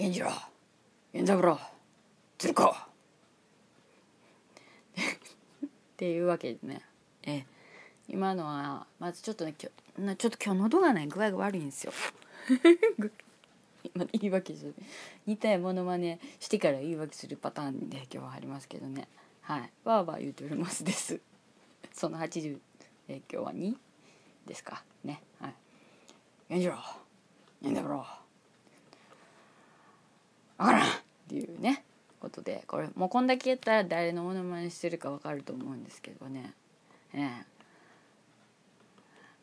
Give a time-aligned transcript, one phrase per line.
[0.00, 0.32] 源次郎
[1.12, 1.60] 源三郎
[2.38, 2.64] 鶴子。
[2.64, 2.72] っ
[5.98, 6.80] ていうわけでね。
[7.22, 7.44] え
[8.08, 11.92] 今のはまずちょっとねきょなちょっと今日喉がね具合が悪いんですよ。
[13.94, 14.74] 今言い訳する。
[15.26, 19.06] 似たいものまねしてから言い訳するパターンで今日はありますけどね。
[19.42, 19.70] はい。
[19.84, 21.20] わーわー言うておりますです。
[21.92, 22.58] その80
[23.08, 23.76] え今日は2
[24.46, 25.22] ですかね。
[25.40, 25.54] はい。
[26.48, 26.78] 源次郎
[27.60, 28.19] 源三郎
[30.60, 30.84] わから。
[30.84, 30.88] っ
[31.28, 31.82] ていうね
[32.20, 36.52] ことでこれもうこんだけ言ったら誰のものまねしてるかわかると思うんですけどね。
[37.14, 37.50] ええ。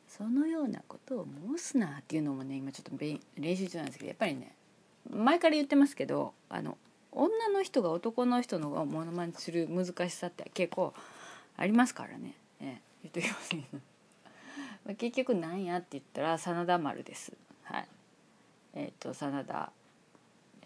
[0.08, 3.06] そのようなことを申すなっていうのもね今ちょっと
[3.38, 4.52] 練習中なんですけどやっぱりね
[5.10, 6.78] 前から言ってますけどあの
[7.12, 10.94] 女の人が男の人のものまねする難しさって結構
[11.56, 13.80] ありますからね、ええ、言っときますけど。
[14.96, 17.34] 結局なんやって言ったら真田丸です。
[17.64, 17.88] はい。
[18.74, 19.72] えっ、と真田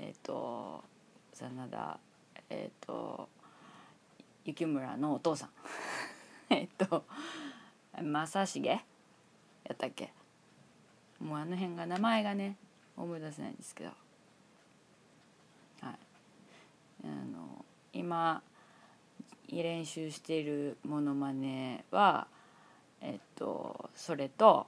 [0.01, 0.83] えっ、と
[1.31, 1.99] 真田
[2.49, 3.30] えっ、と
[4.43, 5.49] 雪村のお父さん。
[6.49, 7.05] えっと
[7.95, 8.69] 正成？
[8.69, 8.80] や
[9.73, 10.11] ったっけ？
[11.19, 12.58] もうあの辺が名前がね
[12.97, 13.91] 思い出せないんですけど。
[15.81, 15.95] はい。
[17.03, 18.41] あの今
[19.49, 22.25] 練習しているモノマネは
[23.02, 24.65] えっとそれと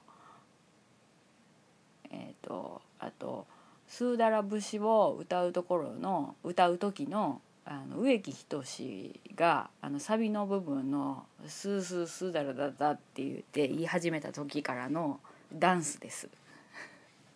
[2.10, 3.48] えっとあと
[3.88, 15.18] 「スーダラ節」を歌うところの歌う時のあの植木等があのサビの部分の「スースースーダラダダ」って言って言い始めた時からの
[15.52, 16.28] ダンスです。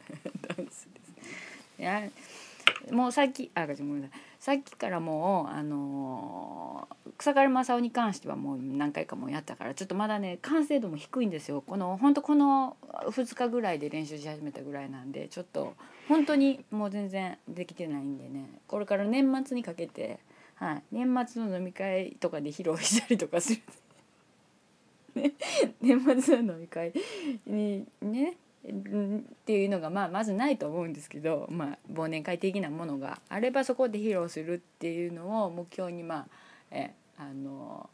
[0.56, 1.14] ダンスです。
[1.78, 2.02] いや
[2.90, 15.74] もうさっきあごめんなさいさっきからもうあのー草刈正雄に関してはもう何回かもやったからちょっとまだね完成度も低いんですよこの本当この2日ぐらいで練習し始めたぐらいなんでちょっと
[16.08, 18.48] 本当にもう全然できてないんでね。
[18.66, 20.18] これから年末にかけて、
[20.54, 23.62] はい、年末の飲み会とかで披露したりとかする、
[25.14, 25.32] ね、
[25.80, 26.92] 年末の飲み会
[27.46, 28.36] にね
[28.66, 36.26] っていうのがまあまずないと思うんですけど、まあ、忘年会的なものがあればそこで披露するっていうのを目標にまあ
[36.70, 37.88] えあの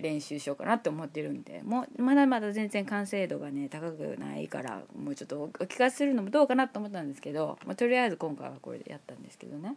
[0.00, 9.76] 練習しようかなって思ってるんでもうまだまだ全然完成度がね高くないからもうちょっとお聞かせするのもどうかなと思ったんですけど、まあ、とりあえず今回はこれでやったんですけどね。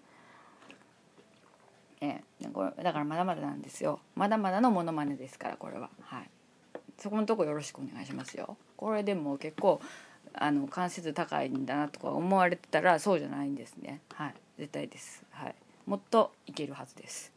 [2.03, 3.99] ええ、これだからまだまだなんですよ。
[4.15, 5.89] まだまだのモノマネですからこれは。
[6.01, 6.29] はい。
[6.97, 8.57] そこのとこよろしくお願いしますよ。
[8.75, 9.79] これでも結構
[10.33, 14.01] あの関節高いんだなとか思われてたらそうじゃないんですね。
[14.13, 14.35] はい。
[14.57, 15.23] 絶対です。
[15.29, 15.55] はい。
[15.85, 17.31] もっといけるはずです。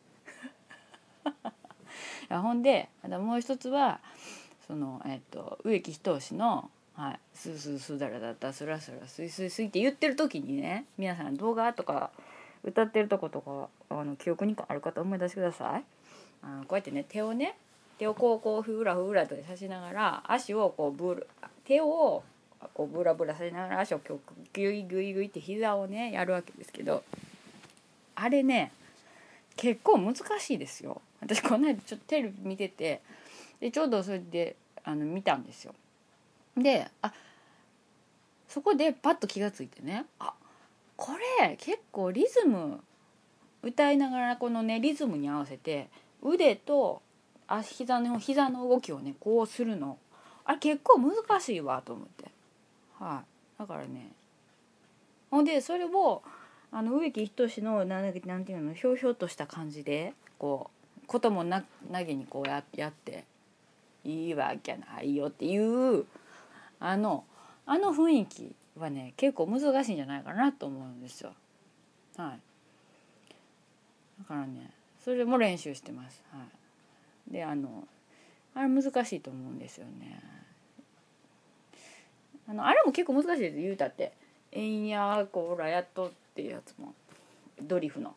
[2.28, 4.00] ほんでもう一つは
[4.66, 12.10] その、えっと、植木等の「はい、スースースーダラだったスラスラスイスイスイ」って言ってる時にね皆さん動画とか
[12.62, 15.84] 歌ってるとことかあの記憶にある方思い出してください。
[16.42, 17.56] あのこうやってね手をね
[17.98, 21.26] 手をこうこうふらふらとさしながら足をこうブル
[21.64, 22.22] 手を
[22.74, 27.02] こうブラブラさせながら足をこうグイグイグイって膝をねやるわけですけど
[28.14, 28.72] あれね
[29.56, 31.00] 結構難しいですよ。
[31.24, 33.00] 私この間ちょっとテレビ見てて
[33.60, 35.74] でちょうどそれであの見たんですよ。
[36.56, 37.12] であ
[38.48, 40.32] そこでパッと気が付いてねあ
[40.96, 42.80] これ結構リズム
[43.62, 45.88] 歌いながらこのねリズムに合わせて
[46.22, 47.02] 腕と
[47.48, 49.98] 足膝の膝の動きをねこうするの。
[50.46, 52.30] あれ結構難しいわと思って。
[52.98, 53.22] は
[53.56, 53.60] い。
[53.60, 54.10] だからね。
[55.30, 56.22] ほんでそれを
[56.70, 63.24] あの植木仁のなんていうのひょうひょうとした感じでこうこともな投げにこうややって
[64.04, 66.04] いいわけないよっていう
[66.80, 67.24] あの
[67.66, 71.32] あの雰囲気はね結構難しいんじゃないかなと思うんですよ。
[72.16, 72.40] はい、
[74.20, 74.70] だからね
[75.02, 76.22] それも練習してます。
[76.30, 76.38] は
[77.30, 77.86] い、であの
[78.54, 80.20] あれ難しいと思うんですよね。
[82.48, 84.12] あのあれも結構難しいです言うたって
[84.52, 86.94] 「えんやこらやっと」っていうやつも
[87.62, 88.14] ドリフの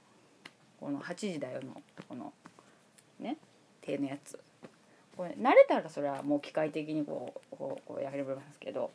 [0.80, 2.34] この8時だよのこの
[3.20, 3.38] ね
[3.82, 4.40] 手のやつ。
[5.16, 8.92] これ慣れたらそれはもう機械的にこうこうこうやれますけど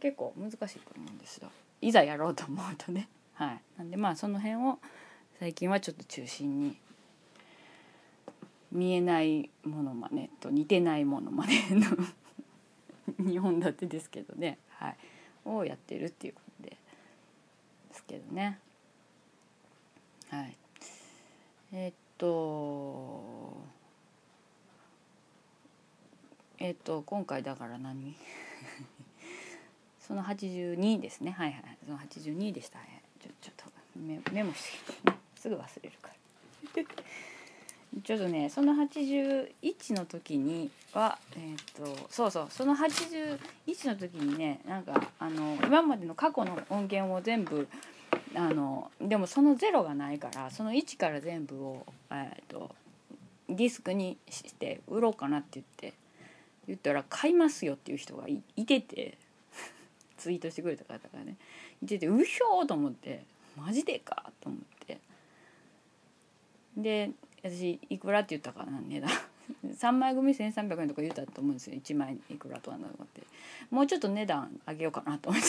[0.00, 1.48] 結構難しいと思うんですよ。
[1.80, 3.08] いざやろうと思うとね。
[3.34, 3.60] はい。
[3.78, 4.78] なんでまあその辺を
[5.38, 6.76] 最近はちょっと中心に
[8.72, 11.86] 見えないものまねと似てないものまねの
[13.24, 14.96] 2本立てですけどね、はい、
[15.44, 16.76] をやってるっていうことでで
[17.94, 18.58] すけどね。
[20.28, 20.56] はい。
[21.72, 23.56] えー、っと
[26.58, 28.14] え、っと今回だから何？
[30.00, 31.32] その82ですね。
[31.32, 32.78] はいはいその82でした、
[33.20, 33.64] ちょちょっと
[33.96, 36.14] メメモしてきてすぐ忘れるから。
[38.02, 42.46] ちょっとねその81の時にはえっ、とそうそう。
[42.50, 43.38] その81
[43.88, 47.68] の時にねなんかあの今までの過去の音源を全部
[48.34, 52.74] あのでもその0がないからその1から全部を、えー、と
[53.48, 55.94] ディスクにして売ろうかなって言って
[56.66, 59.18] 言ったら買いますよっていう人がいいてて
[60.16, 61.36] ツイートしてくれた方がね
[61.82, 63.24] いててうひょーと思って
[63.56, 64.98] マジでかと思って。
[66.76, 67.10] で
[67.42, 69.10] 私いくらって言ったかな値段。
[69.64, 71.76] 3枚組1,300円とか言ったと思うんですよ。
[71.76, 73.22] 1枚いくらとかなのって。
[73.70, 75.48] もうちょっと値段上げようかなと思って。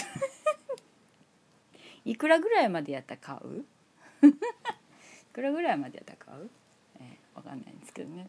[2.06, 3.65] いくらぐらいまでやったら買う？
[5.38, 6.50] くらぐらいまでやったら買う、
[7.00, 8.28] えー、分かんないんですけどね。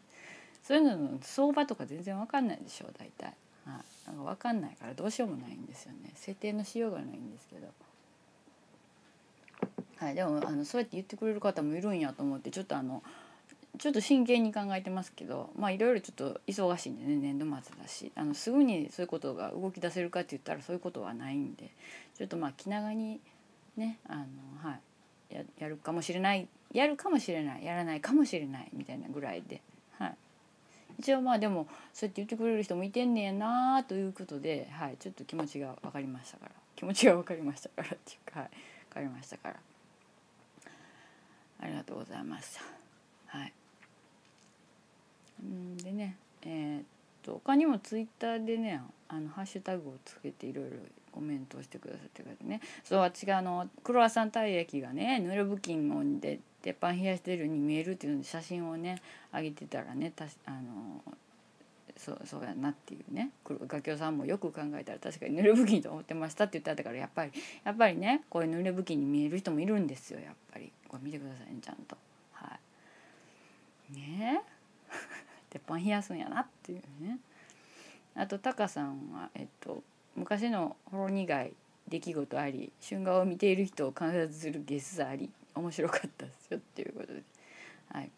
[0.62, 3.32] そういうのの相場とか全然分かんないでしょう大体、
[3.64, 6.12] はい、なんか分かんないからどうしようもないんですよね。
[6.16, 7.68] 設定のしようがないんですけど。
[9.96, 13.02] はい、でもあのそうやって言ってくれる方もいるんやと思ってちょっとあの
[13.78, 21.70] ちょっと真剣に考えてますけどまあいろいろちょっと忙しいんでね年度末だしあのすぐにそういうことが動き出せるかって言ったらそういうことはないんで
[22.18, 23.18] ちょっとまあ気長に
[23.78, 24.24] ねあの、
[24.62, 24.80] はい、
[25.30, 29.62] ややるかもしれないやるかもしれないやらないかもしれないみたいなぐらいで、
[29.98, 30.14] はい、
[30.98, 36.52] 一応まあでもそうやって言ってくれる人もいてんねんなということで、はい、ちょっと気持ちが分かりましたから。
[36.78, 38.50] 気持ちが分かりましたからっていうか、はい、
[38.90, 39.56] 分かりましたから。
[41.60, 42.62] ありがとうございました。
[43.36, 43.52] はい。
[45.42, 46.82] うんでねえー、っ
[47.24, 50.76] と他にもツイッターでねあのハッシュタグをつけていろいろ
[51.18, 52.60] コメントをしてくださってくれてね。
[52.84, 59.02] そう私があのクロワッサンたい焼きがねぬれ布巾をで鉄板冷やしてるように見えるっていうので写真をね
[59.34, 61.02] 上げてたらねたあの
[61.96, 63.30] そうそうやなっていうね。
[63.66, 67.32] 画協さんもよく考えたら確かに濡れ布巾と思ってましたって言ってたからやっぱり
[67.64, 70.70] やっぱりねこういう濡れ布巾に見える人もいるんですよやっぱり。
[70.86, 71.96] これ見てくださいねちゃんと。
[72.32, 72.56] は
[73.92, 73.94] い。
[73.96, 74.42] ね
[75.50, 77.18] 鉄板冷やすんやなっていうね。
[78.14, 79.82] あとタカさんはえっと
[80.18, 81.52] 昔のほろ苦い
[81.88, 87.22] 出来事あり春画を見ている人を観察するゲスあり面白かったですよっていうことで。
[87.92, 88.10] はい。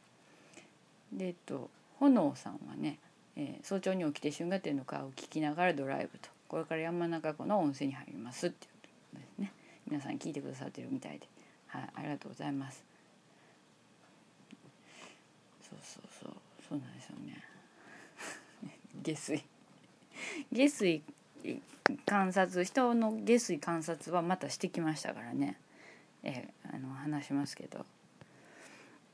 [1.12, 2.98] でえっと炎さんはね、
[3.36, 6.28] えー、早朝に起きて春画展の顔を聞きながらドライブと。
[6.48, 9.52] これから山中湖の温泉に入りますっていうことですね。
[9.86, 11.28] 皆さん聞いてくださってるみたいで。
[11.68, 12.82] はいありがとうございます。
[15.62, 16.32] そうそうそう。
[16.68, 17.44] そうなんですよね。
[19.02, 19.44] 下水。
[20.50, 21.02] 下水
[22.06, 25.58] 観察人の下水観察はまたしてきましたからね。
[26.22, 27.84] えあの話しますけど。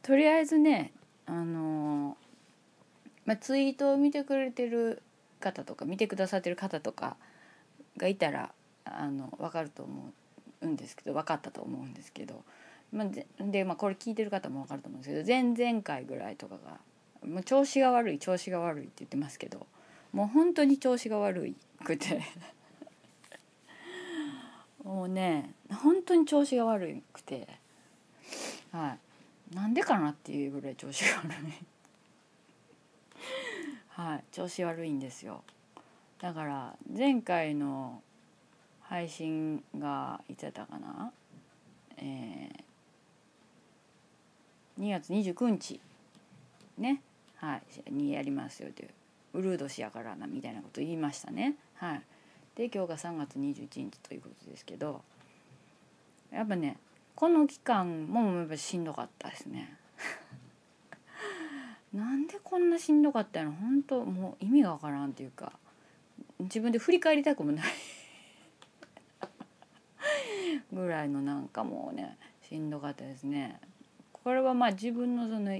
[0.02, 0.92] とりあえずね
[1.26, 2.16] あの
[3.24, 5.02] まあ、ツイートを見てくれてる
[5.40, 7.16] 方とか見てくださってる方とか
[7.96, 8.52] がいたら
[8.84, 10.12] あの分かると思
[10.62, 12.44] うんですけど分かったと思うんですけど、
[12.92, 13.08] まあ、
[13.44, 16.78] で、まあ、これ聞いてる方も分かると思うんですけど前々回ぐらいとかが
[17.28, 19.66] もう調子が悪い調子が悪いって言ってますけど。
[20.16, 21.54] もう本当に調子が悪
[21.84, 22.22] くて。
[24.82, 27.46] もうね本当に調子が悪くて。
[28.72, 28.96] は
[29.52, 29.54] い。
[29.54, 31.36] なんでかなっていうぐらい調子が悪い。
[33.88, 34.24] はい。
[34.32, 35.44] 調子悪いんですよ。
[36.18, 38.02] だから前回の
[38.80, 41.12] 配信がいつやったかな
[41.98, 45.78] えー、2月29日。
[46.78, 47.02] ね。
[47.34, 47.62] はい。
[47.92, 48.94] にやりますよという。
[49.34, 51.56] ウルード氏やからなみたいなこと言いましたね。
[51.74, 52.02] はい。
[52.56, 55.02] で今日が3月21日ということですけど
[56.32, 56.78] やっぱね
[57.14, 59.76] この期間もやっぱしんどかったですね。
[61.92, 65.52] なんでこんなしんどかったの本当もう意味がわからんっていうか
[66.38, 67.66] 自分で振り返りたくもない。
[70.72, 73.60] ぐらいのなんかもうねしんどかったですね。
[74.12, 75.58] これはまあ自分のその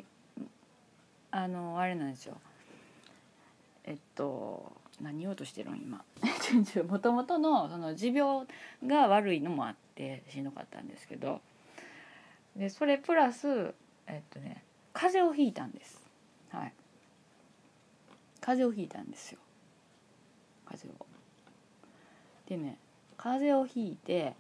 [1.31, 2.39] あのあれなんですよ。
[3.87, 6.05] えっと何言おうとしてるの今？
[6.89, 8.47] もともとのその持病
[8.85, 11.41] が悪いのもあってしんどかったんですけど。
[12.57, 13.75] でそれプラス
[14.07, 16.01] えっとね風邪をひいたんです。
[16.51, 16.73] はい。
[18.41, 19.39] 風邪をひいたんですよ。
[20.65, 21.07] 風邪を。
[22.49, 22.79] でね
[23.19, 24.35] 風邪をひいて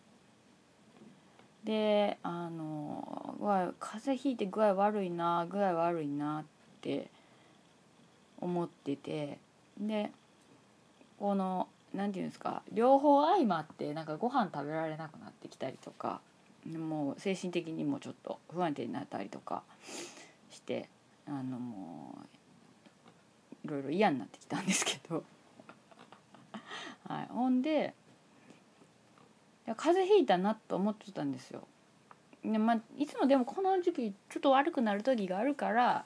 [1.64, 6.44] であの風邪ひいて具合悪いな具合悪いなっ
[6.80, 7.10] て
[8.46, 9.38] 思ってて
[9.78, 10.10] で
[11.18, 16.20] この何て言うんですか両方相まってなんかご飯食べられなくなってきたりとか
[16.66, 19.62] もう精神的にもちょっと不安定になったりとか
[20.50, 20.88] して
[21.26, 22.14] あのも
[23.64, 25.24] ういろいろ嫌になってきたんですけど、
[27.08, 27.94] はい、ほんで
[29.76, 31.66] 風邪ひいたなと思ってたんですよ。
[32.44, 36.04] でまあ、いつもでもこの時期ちょっと悪くなる時があるから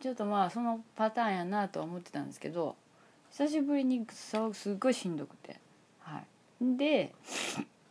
[0.00, 2.76] ちょっとまあそのパターンやなとは思ってたんですけど
[3.30, 5.60] 久しぶりにそうすっごいしんどくて。
[6.00, 6.76] はい。
[6.76, 7.14] で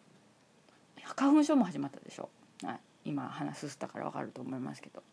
[1.16, 2.30] 花粉症も始まったでしょ、
[2.64, 5.04] はい、今話すしたから分かると思いますけど。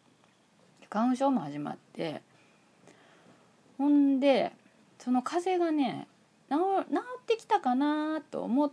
[0.88, 2.22] 花粉症も始まって
[3.78, 4.52] ほんで
[4.98, 6.06] その風邪がね
[6.50, 8.70] 治ってきたかなと思っ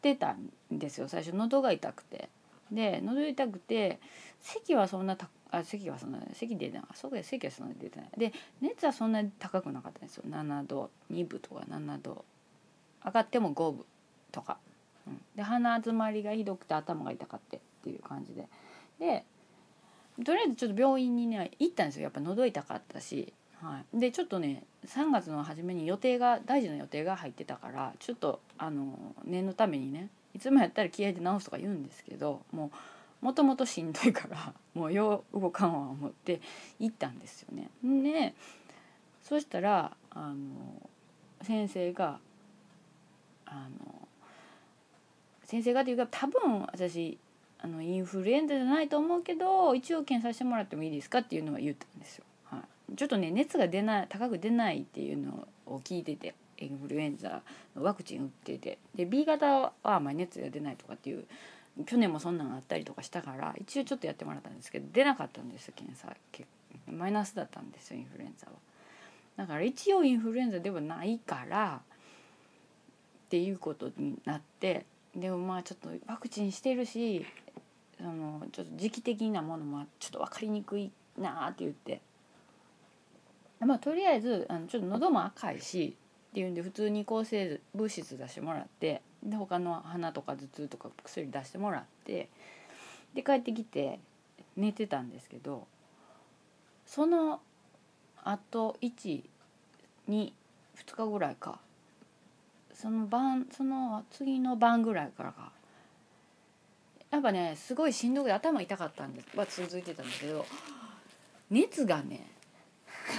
[0.00, 1.08] てたんですよ。
[1.08, 2.28] 最初喉が痛くて。
[2.70, 3.98] で喉痛くて
[4.40, 6.84] 咳はそんなたあ咳はそんな咳出てない。
[6.94, 8.10] そうか咳はそんな出てない。
[8.16, 10.24] で熱はそんなに高くなかったんですよ。
[10.28, 10.90] 7度。
[11.12, 12.24] 2分とか7度。
[13.04, 13.84] 上がっても5分
[14.30, 14.58] とか、
[15.06, 18.48] うん、で鼻詰まりがひどくて頭が痛かってっていう感じで。
[18.98, 19.24] で
[20.24, 22.04] とりあえずちょっと病院にね行ったんですよ。
[22.04, 32.70] やっぱ喉痛かったし、はい、でちょっとね3月の初めに予定が大事な予定が入ってたからちょっとあの念のためにねいつもやったら気合で治すとか言うんですけどもう
[33.20, 36.40] もともとしんどいから もうよう動かんわ思って
[36.78, 37.70] 行ったんですよね。
[37.82, 38.34] で
[39.22, 40.90] そしたらあの
[41.42, 42.18] 先生が
[43.46, 44.08] あの
[45.44, 47.18] 先生がというか多分私
[47.58, 52.24] あのインフルエンザじゃないと思うけど一応検査してもらってもいいですかっていうのは言ったんですよ。
[52.44, 52.62] は
[52.92, 57.42] い、ちょっとね熱が出ない高く出ないっていうのを聞いててインフルエンザ
[57.76, 61.24] のワクチン打っててで B 型はあまあ熱が出ないとかっていう
[61.86, 66.48] 去年もそんなのあったりとかしたから一応ちょっとやってもらったんですけど出なかったんです検査結
[66.86, 68.52] マイナスだったんですよインフルエンザは。
[69.36, 71.80] だから一応インフルエンザではないから
[73.26, 74.84] っていうことになって
[75.14, 77.24] でもまあちょっとワクチンしてるし
[77.96, 82.00] そのちょっと時期的なものもちょっと分かりにくいなって言って
[83.60, 85.96] まあとりあえずあのちょっと喉も赤いし
[86.30, 92.28] っていうんで普通に抗生物質出してもらってで他の鼻とか頭痛とか薬出してもらって
[93.14, 93.98] で帰ってきて
[94.56, 95.66] 寝てたんですけど
[96.86, 97.40] その
[98.22, 99.22] あと122
[100.06, 101.58] 日ぐらいか
[102.74, 105.52] その晩その次の晩ぐらいからか
[107.10, 110.46] やっぱねすごいしんどくて頭痛かったんですは続いてたんだけど
[111.50, 112.30] 熱がね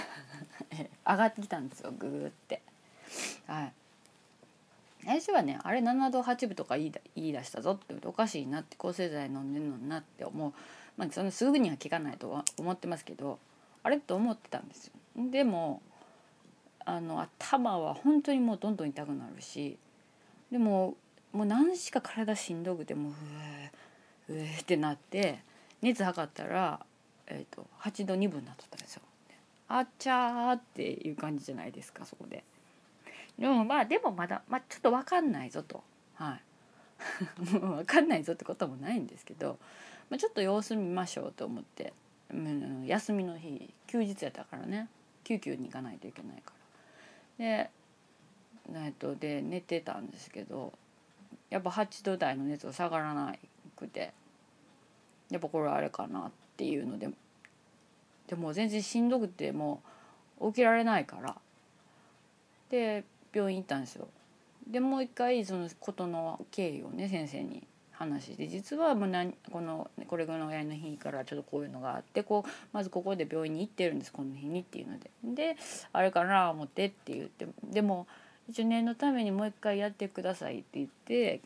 [1.06, 2.62] 上がってきたんですよグーって。
[3.46, 3.72] はい
[5.04, 10.52] 最初はねあれ7度8分とか言い言い出したぞっておかしいなって抗生剤飲んでるのになって思う
[10.96, 13.38] まあそのすぐには効かないと思ってますけど
[13.82, 14.92] あれと思ってたんですよ
[15.30, 15.82] でも
[16.84, 19.76] あの頭は本当にもうどんどん痛くなるし
[20.50, 20.96] でも
[21.32, 25.40] もう何しか体しんどくてもううえってなって
[25.80, 26.80] 熱測ったら、
[27.26, 29.02] えーと、8度2分になっとったんですよ。
[29.68, 32.44] あっちゃーっていう感じじゃないですかそこで。
[33.38, 35.82] でもまあでもまだ、まあ、ちょっと分かんないぞと。
[36.14, 36.42] はい。
[37.58, 39.58] もう分かんないぞってこともないんですけど、
[40.08, 41.92] まあ、ちょっと様子見ましょうと思って、
[42.30, 44.88] うん、休みの日休日やったからね。
[45.24, 46.52] 救急に行かないといけないか
[47.38, 47.44] ら。
[47.44, 47.70] で,、
[48.74, 50.72] えっと、で寝てたんですけど
[51.50, 53.34] やっぱ8度台の熱が下がらな
[53.76, 54.12] くて。
[55.32, 57.08] やっぱこれあれかなっていうので
[58.28, 59.82] でも全然しんどくても
[60.38, 61.36] う起きられないから。
[62.70, 64.08] で病院行ったんですよ。
[64.66, 75.56] でもう一回そのことの経緯をね先生に話して実はもう何このこれぐらいの日からちょっとこういうのがあってこうまずここで病院に行ってるんですこの日にっていうのでで
[75.92, 78.06] あれかな思ってって言ってでも
[78.48, 81.40] 一応念のためにもう一回やってくださいって言って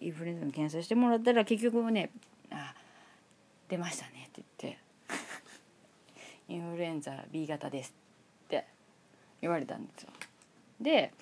[0.00, 2.10] インフルエンザの検査してもらったら結局ね
[2.50, 2.74] 「あ
[3.68, 4.78] 出ましたね」って言って
[6.48, 7.94] 「インフルエンザ B 型です」
[8.46, 8.66] って
[9.40, 10.10] 言われたんですよ。
[10.80, 11.12] で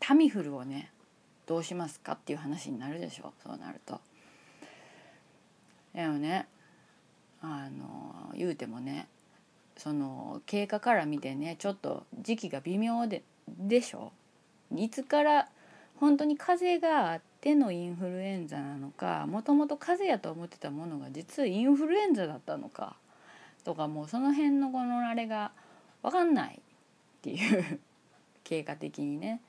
[0.00, 0.90] タミフルをね
[1.46, 4.00] どうしますかっていう話になるでしょそうなると。
[5.94, 6.48] でもね
[7.40, 9.06] あの言うてもね
[9.76, 14.12] その経過から見てねちょっと時期が微妙ででしょ
[14.74, 15.48] いつから
[15.96, 22.96] 本当に風邪があってのインフルエンザなのかもともと風邪やと思ってたものが実はインフルエンザだったのか
[23.64, 25.52] とかもうその辺のこのあれが
[26.02, 27.80] 分かんないっていう
[28.44, 29.40] 経過的にね。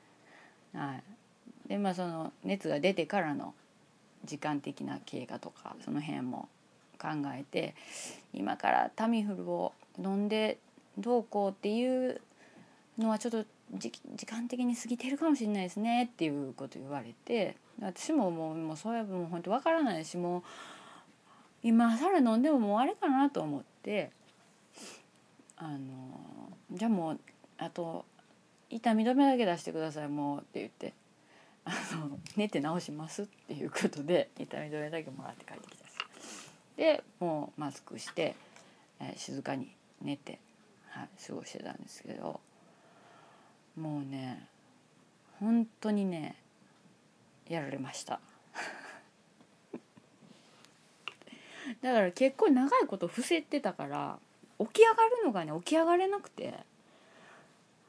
[0.74, 3.54] はい、でまあその熱が出てからの
[4.26, 6.50] 時間的な経過とかその辺も
[7.00, 7.76] 考えて
[8.34, 10.58] 今からタミフルを飲んで
[10.98, 12.22] どうこうっていう
[12.98, 13.92] のはちょっと時
[14.26, 20.44] 間的に過ぎてるかもしれないですねっていうこと言われて私ももうもうそういうもう本当わからないしもう
[21.64, 24.12] 今更飲んでももうあれかなと思って
[25.58, 25.80] あの
[26.72, 27.20] じゃあもう
[27.58, 28.06] あと
[28.70, 30.94] 痛み止めだけ出してくださいもう」って言って。
[31.68, 38.36] あの寝て直しますっていうことで痛み止めだけもらって帰ってきたんですでもうマスクして、
[39.00, 40.40] えー、静かに寝て、
[40.90, 42.40] はい、過ごしてたんですけど
[43.76, 44.48] もうね
[45.40, 46.36] 本当にね
[47.50, 48.20] やられました。
[51.82, 54.20] だから結構長いこと伏せてたから
[54.60, 56.60] 起き上がるのがね起き上がれなくて、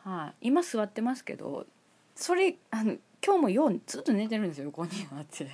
[0.06, 1.66] はい、今座ってますけど
[2.14, 2.94] それあの
[3.24, 5.48] 今日も4ずっと寝てるんですよ横にあって。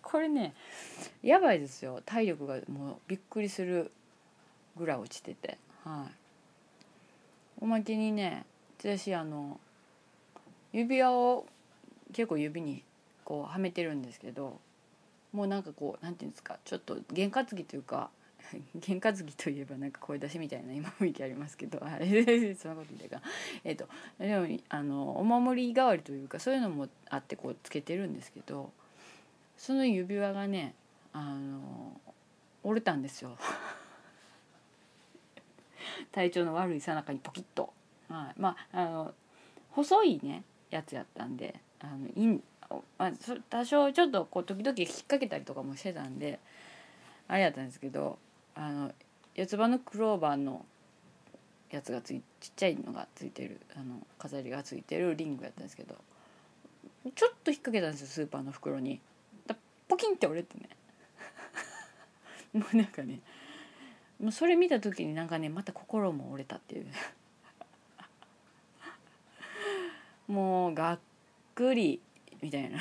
[0.00, 0.54] これね
[1.20, 2.00] やばいですよ。
[2.06, 3.90] 体力がもうびっくりする
[4.76, 5.58] ぐらい落ちてて。
[5.84, 6.12] はい。
[7.60, 8.44] おまけにね
[8.78, 9.58] 私あの
[10.72, 11.46] 指輪を
[12.12, 12.84] 結構指に
[13.24, 14.60] こうはめてるんですけど
[15.32, 18.10] もうなんかこうなんていうんですかちょっと験担ぎというか
[18.80, 22.06] 験担ぎといえばなんか声出しみたいな今雰囲気ありますけどあれ
[22.54, 23.22] そんなこと言ってか。
[23.64, 28.72] えっ、とでもあのお守り代わりというかそういうのもあってこうつけてるんですけど
[29.56, 30.74] その指輪がね
[31.12, 32.00] あの
[32.62, 33.36] 折れたんですよ。
[36.12, 37.72] 体調の悪いさなかにポキッと、
[38.08, 39.14] はい、まああの
[39.70, 42.42] 細いねやつやったんであのいん
[42.98, 43.12] まあ、
[43.50, 46.38] 多少ちょっとこう時々引っ掛けたりとかもしてたんで
[47.28, 48.18] あれやったんですけど
[48.54, 48.92] あの
[49.34, 50.64] 四つ葉のクローバーの
[51.70, 55.96] やつがついちっちゃいのがついてるあの飾りがついてるリングやったんですけど
[57.14, 59.00] ちょっと引っ掛けたんですよスーパーの袋に。
[59.46, 59.56] だ
[59.88, 60.68] ポキンって折れてね。
[62.52, 63.20] もうなんかね
[64.20, 66.86] もうそれ見た時になんかねまた心も折れたっていう。
[70.32, 71.00] もうがっ
[71.54, 72.00] くり
[72.40, 72.78] みたいな。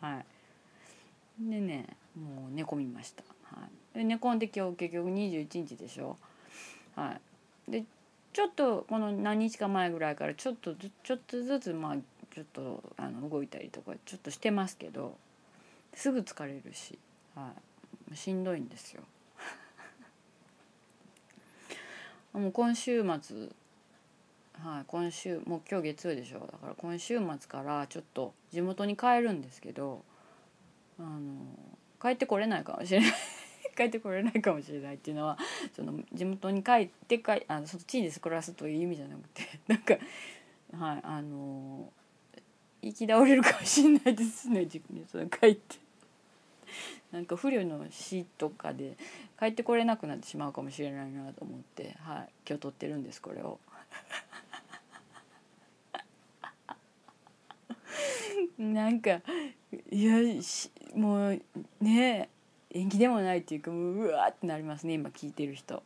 [0.00, 0.26] はい。
[1.40, 6.16] でねもう寝込みました、はい、で寝込んで今日結局21日でしょ。
[6.96, 7.18] は
[7.68, 7.70] い。
[7.70, 7.84] で
[8.32, 11.96] ちょっとこの何日か前ぐらいからちょっとずちょっとずつまあ
[12.34, 15.16] ちょっとあの動いたりとかちょっとしてますけど
[15.94, 16.98] すぐ疲れるし、
[17.34, 17.52] は
[18.12, 19.02] い、しんどいんですよ。
[22.32, 23.50] もう今週末
[24.54, 26.38] はい、今週もう今日月曜でしょ。
[26.40, 30.04] だから今週末からちょっと地元に帰るんですけど
[30.98, 31.44] あの
[32.00, 33.12] 帰ってこれないかもしれない。
[33.76, 35.38] 帰ってこれないかもしれないっていうのは
[35.74, 39.94] その地元に帰ってかあのそっちに暮らすという意味じゃなくて なんか
[40.76, 41.90] はいあの
[42.82, 44.66] 行き倒れるかもしれないですね
[45.10, 45.82] その帰って。
[47.12, 48.96] なんか不慮の死とかで
[49.38, 53.60] 帰ってこれなくなってしまうかもしれないなと思って、はい、今日撮ってるんですこれを。
[58.58, 59.20] なんか
[59.90, 60.14] いや
[60.94, 61.42] もう
[61.80, 62.28] ねえ
[62.72, 65.82] 縁起でもないっていうかもううわってなりますね今聞いてる人。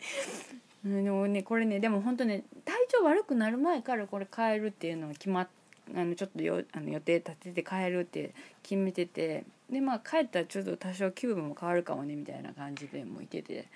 [0.84, 5.48] でもねこれねでも本当ね体調悪くなる前からこれ変えるっていうのは決まっ
[5.94, 13.66] あのちょっとよあの予定立てて帰るって決めててでまあ帰ったらちょっと多少気分も変わるかもねみたいな感じでもいてて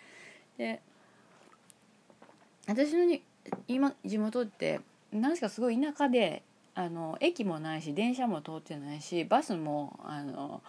[0.59, 0.81] で
[2.67, 3.23] 私のに
[3.69, 4.81] 今地元って
[5.13, 6.43] 何しかすごい田舎で
[6.75, 10.63] あの駅もないし電車も通ってないしバスもあの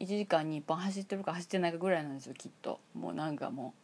[0.00, 2.80] 1時間に1本走ってるか走ってないかぐらいなんですよきっと。
[2.94, 3.74] もうなんかも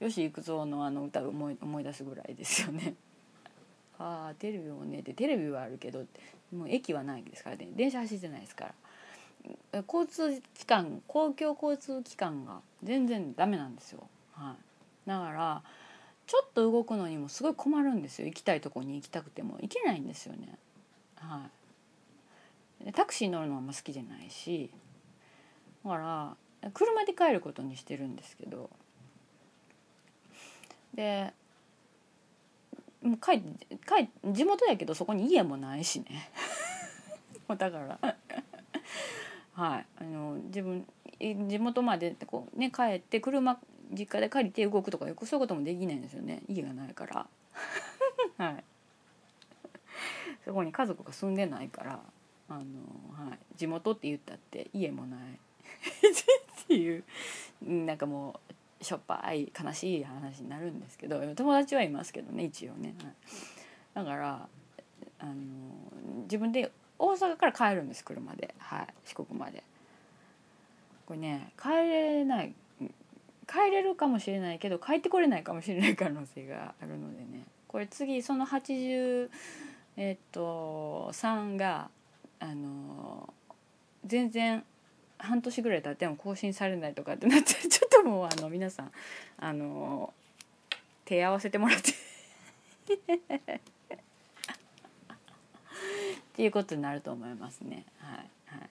[0.00, 2.94] う吉幾三のあの歌を思い思い出すぐらいですよね。
[3.98, 6.06] ああテレビもねでテレビはあるけど
[6.52, 7.68] もう駅はないですからね。
[7.74, 8.74] 電車走ってないですから。
[9.86, 14.08] 交通機関公共交通機関が全然ダメなんですよ。
[14.32, 14.56] は
[15.06, 15.62] い、だから
[16.26, 18.26] ちょっと動くのにもすごい困るんですよ。
[18.26, 19.58] 行きたいとこに行きたくても。
[19.60, 20.58] 行けないんですよね。
[21.16, 21.48] は
[22.86, 24.70] い、タクシー乗るのはあんま好きじゃないし。
[25.88, 28.68] だから車で帰ることにしてるんですけど。
[30.94, 31.32] で
[33.02, 36.30] もう帰帰地元やけどそこに家もないしね。
[37.48, 37.98] だから。
[39.54, 39.86] はい。
[39.98, 40.86] あの自分
[41.18, 43.58] 地元までこう、ね、帰って車
[43.90, 46.42] 実家で借りて動くとかよくそういうこともできないんですよね。
[46.48, 47.26] 家がないから。
[48.36, 48.64] はい。
[50.44, 52.00] そこに家族が住んでないから。
[52.50, 52.60] あの、
[53.28, 55.20] はい、地元って言ったって家もない。
[56.64, 57.04] っていう
[57.62, 58.40] なんかも
[58.80, 62.94] うしょっぱい悲しい話になるんですけど友達はいますけどね一応ね、
[63.94, 64.48] だから
[65.18, 65.32] あの
[66.22, 69.62] 自分で大阪から帰るんです車で、はい、四国まで。
[71.06, 72.54] これね帰れない
[73.46, 77.46] 帰れるかもしれないけど帰ってこれないかもしれない可能性があるのでね。
[77.66, 79.30] これ次その80
[79.96, 81.88] えっと3が
[82.40, 83.32] あの
[84.04, 84.64] 全然
[85.18, 88.92] 半年ぐらい経っても更新されないとかってなって ちょっともうあの皆さん
[89.36, 90.12] あの
[91.04, 91.92] 手合わせてもらって。
[96.38, 97.84] っていうことになると思いますね。
[97.98, 98.70] はいはい。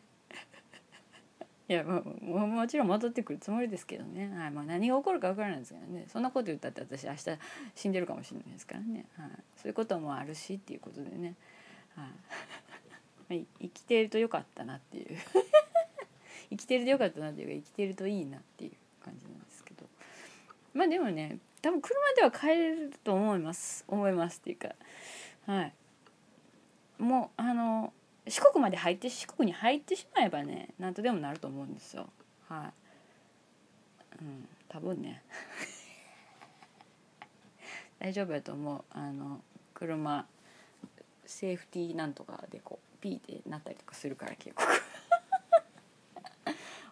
[1.70, 6.06] いやもももちろん戻ってくるつもりですけどね、はいまあ、何が起こるか分からないですけどね。
[6.08, 7.38] そんなこと言ったって私明日
[7.76, 11.36] 死んでるかもしれないですからね、はい、そういうこともあるしっていうことでね、
[11.96, 15.18] はい、 生きているとよかったなっていう。
[16.50, 18.72] 生きてるとよかったなっていうか生きてるといいなっていう
[19.04, 19.86] 感じなんですけど。
[20.74, 23.84] まあでもね多分車では帰れると思います。
[23.88, 24.70] 思いますっていうか。
[25.46, 25.74] はい。
[27.00, 27.94] もうあの
[28.28, 32.10] 四国まで入って四国に入ってしまえばね何とでもなると思うんですよ。
[32.48, 32.72] は
[34.22, 34.24] い。
[34.24, 35.24] うん多分ね。
[38.00, 38.84] 大丈夫やと思う。
[38.92, 39.42] あの
[39.74, 40.28] 車
[41.26, 44.64] セーフティーなんとかでこうピーってなったりとかするから結構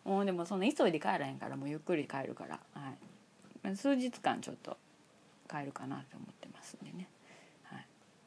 [0.05, 4.77] もうでもそんな急いで帰らへんからもうゆっくり帰るから、はい、数日間ちょっと
[5.49, 7.07] 帰るかなと思ってますんでね。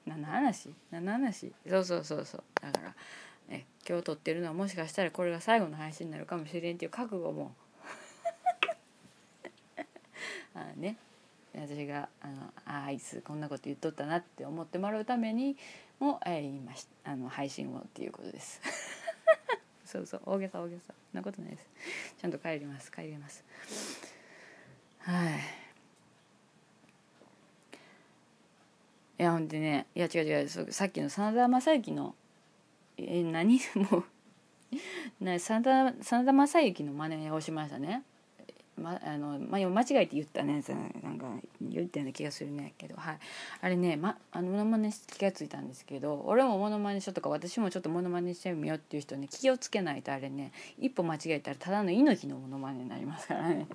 [0.09, 0.71] 何の話？
[0.91, 1.53] 何の話？
[1.69, 2.43] そうそうそうそう。
[2.63, 2.95] だから
[3.51, 7.55] え今日撮ってるのはもしかしたらこれが最後の配信になるかもしれんっていう覚悟も。
[10.55, 10.97] あね。
[11.55, 15.57] 私があのあいつこんなこと言っとったなって思ってもらうために
[15.99, 18.61] も、えー、言いましたあの配信をっていうことです。
[19.89, 20.83] そうそう大げさ大げさ。
[20.89, 21.67] そんなことないです。
[22.21, 22.93] ちゃんと帰ります。
[22.93, 23.43] 帰ります。
[24.99, 25.39] はい。
[29.19, 29.87] いやほんでね。
[29.95, 30.49] いや違う違う。
[30.49, 32.15] さっきの真田正幸の
[32.99, 33.59] え何？
[33.91, 34.05] も
[35.21, 38.03] うな真田真田正幸の真似をしましたね。
[38.79, 40.63] まあのまあ、間違えて言ったね
[41.03, 41.27] なんか
[41.61, 43.19] 言ったような気がするねけど、はい、
[43.61, 53.67] あれね、ま、あのモノマネ気が付いたんですけど俺もモノマネしようとか私もちょっとモノマネしてみようっていう人ね気をつけないとあれね一歩間違えたらただの猪木のモノマネになりますからね。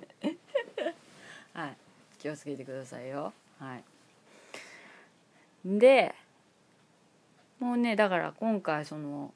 [1.54, 1.76] はい。
[2.18, 3.32] 気をつけてくださいよ。
[3.58, 3.84] はい。
[5.64, 6.14] で
[7.60, 9.32] もうねだから今回その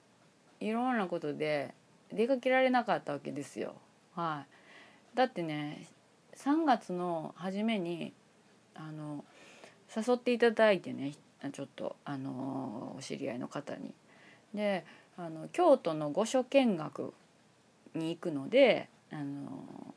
[0.61, 1.75] いろんなことで
[2.13, 3.75] 出かけられなかったわけですよ。
[4.15, 4.58] はい、
[5.15, 5.87] だってね
[6.37, 8.13] 3月の初めに
[8.75, 9.25] あの
[9.95, 11.15] 誘っていただいてね
[11.53, 13.95] ちょっとあのお知り合いの方に。
[14.55, 14.85] で
[15.17, 17.13] あの京都の御所見学
[17.95, 19.95] に行くのであの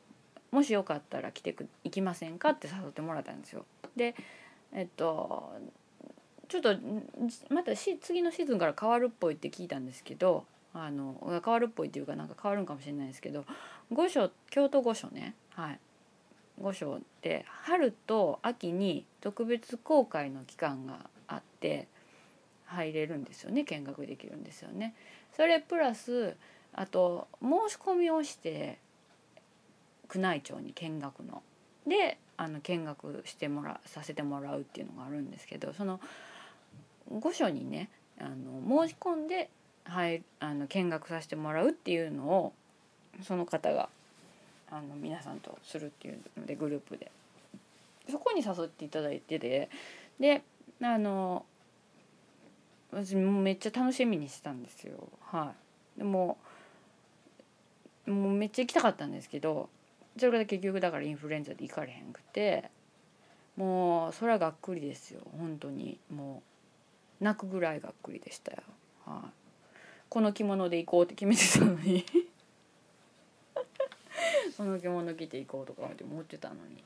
[0.52, 3.66] もしよかったら来てく行きませんかって誘ってもらったんですよ。
[3.96, 4.16] で
[4.74, 5.54] えっと
[6.48, 6.76] ちょっと
[7.50, 13.46] またし次のシーズンから変わるっぽいって聞いたんですけどあの変わるっぽいっていうかなんか変わるんかもしれないですけど
[13.92, 15.36] 御所京都御所ね。
[15.50, 15.80] はい。
[16.62, 21.88] 御所って春と秋に特別公開の期間があって
[22.66, 23.64] 入れるんですよね。
[23.64, 24.96] 見学できるんですよね。
[25.36, 26.36] それプラス
[26.74, 28.80] あと申し込みをして
[30.14, 31.44] 宮内庁に見学の。
[31.86, 36.00] であの見学してもらさせてもらうっていうのがあるんですけどその
[37.10, 39.50] 御所にねあの申し込んで
[39.84, 42.54] 入あの見学させてもらうっていうのを
[43.24, 43.90] その方が
[44.70, 47.12] あの皆さんとするっていうのでグループで。
[48.10, 49.70] そこに誘っていただいてて
[50.20, 50.42] で
[50.82, 51.46] あの
[52.92, 55.08] 私もめっちゃ楽しみにしてたんですよ。
[55.22, 55.54] は
[55.96, 56.00] い。
[56.00, 56.38] でも
[58.08, 59.70] もうめっちゃ行きたかったんですけど
[60.18, 62.70] それが結局だからインフルエンザで行かれへんくて
[63.56, 65.22] もうそれはがっくりですよ。
[65.38, 66.00] 本当に。
[66.10, 66.42] も
[67.22, 68.58] う泣くぐらいがっくりでしたよ、
[69.06, 69.30] はい、
[70.10, 72.04] この着物で行こうって決めてたのに。
[74.58, 76.84] この着物着て行こうとかって思ってたのに。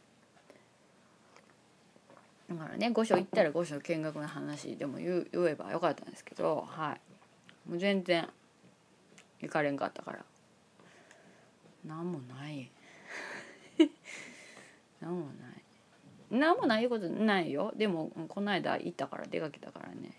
[2.50, 7.70] だからね御所行ったら御所見学の話でも言言えばよかったんですけどはい。
[7.70, 8.28] もう全然
[9.42, 10.26] 行かれんかったから。
[11.84, 12.70] 何もない。
[15.02, 15.56] 何もない。
[16.32, 17.74] 何もないことないよ。
[17.76, 20.12] でもこの間行ったから出かけたからね。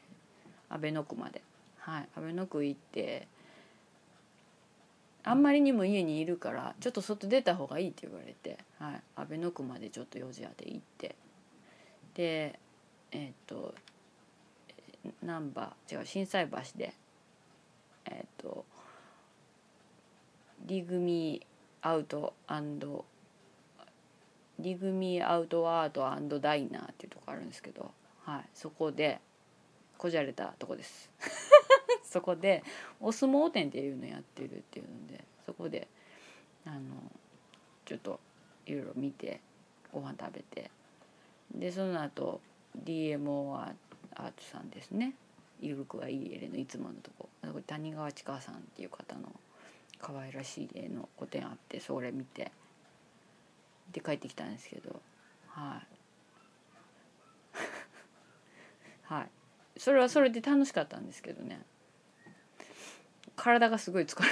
[0.68, 1.42] 阿倍野区まで。
[1.78, 2.08] はい。
[2.16, 3.28] 阿倍野区行って
[5.28, 11.16] あんまりにも家にいるからちょっと外出た方がいいって言われて、はい、阿倍野区までちょっと用事あって行って。
[12.14, 12.58] で
[13.10, 13.74] えっ、と
[15.22, 16.94] 難波違う心斎橋で
[18.06, 18.64] えっ、と
[20.64, 21.44] リグミ
[21.82, 22.32] アウト
[24.60, 27.90] リグミアウトワードダイナーっていうとこあるんですけど、
[28.24, 29.20] はい、そこで
[29.98, 31.10] こじゃれたとこです。
[32.16, 32.64] そこで
[32.98, 35.86] お相撲店っていうのやってるっていうのでそこで
[36.64, 36.78] あの
[37.84, 38.18] ちょっと
[38.64, 39.42] いろいろ見て
[39.92, 40.70] ご飯食べて
[41.54, 42.40] でその後
[42.84, 45.12] DMO アートさんですね。
[45.60, 47.28] ゆるくはいい絵のいつものとこ。
[47.66, 49.30] 谷川千佳さんっていう方の
[49.98, 52.50] 可愛らしい絵の個展あってそれ見て
[53.92, 55.00] で帰ってきたんですけど
[55.48, 57.56] はい。
[59.04, 59.30] はい。
[59.78, 61.60] それはそれで楽しかったんですけどね。
[63.36, 64.28] 体がすごい疲れ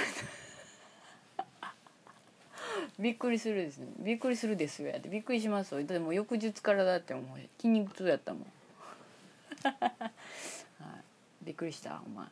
[1.37, 1.73] た
[2.99, 3.87] びっくりするですね。
[3.99, 4.89] びっくりするですよ。
[4.89, 5.83] やってびっくりしますよ。
[5.83, 8.43] でも翌日からだってもう筋肉痛やったもん、
[9.63, 12.27] はい、びっくりしたお前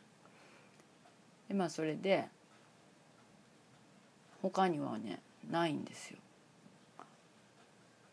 [1.48, 2.28] でまあそれで
[4.42, 6.18] 他にはねないんですよ。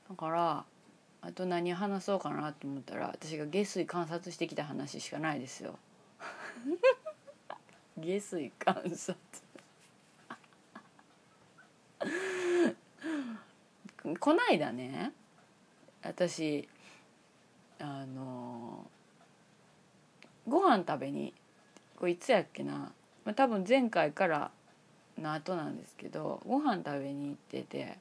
[0.09, 0.65] だから
[1.21, 5.77] あと何話そうかなと思ったら私が下水観察してきた話しかないですよ。
[7.97, 9.15] 下水観察。
[14.19, 15.13] こないだね。
[16.03, 16.67] 私
[17.79, 18.85] あの
[20.47, 21.33] ご飯食べに
[21.99, 22.91] これいつやっけな、
[23.25, 24.51] まあ、多分前回から
[25.19, 27.97] の後なんですけどご飯食べに行ってて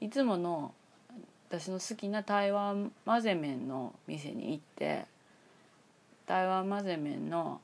[0.00, 0.74] いつもの
[1.48, 5.06] 私の好きな台湾混ぜ麺の店に行って
[6.26, 7.60] 台湾混ぜ麺の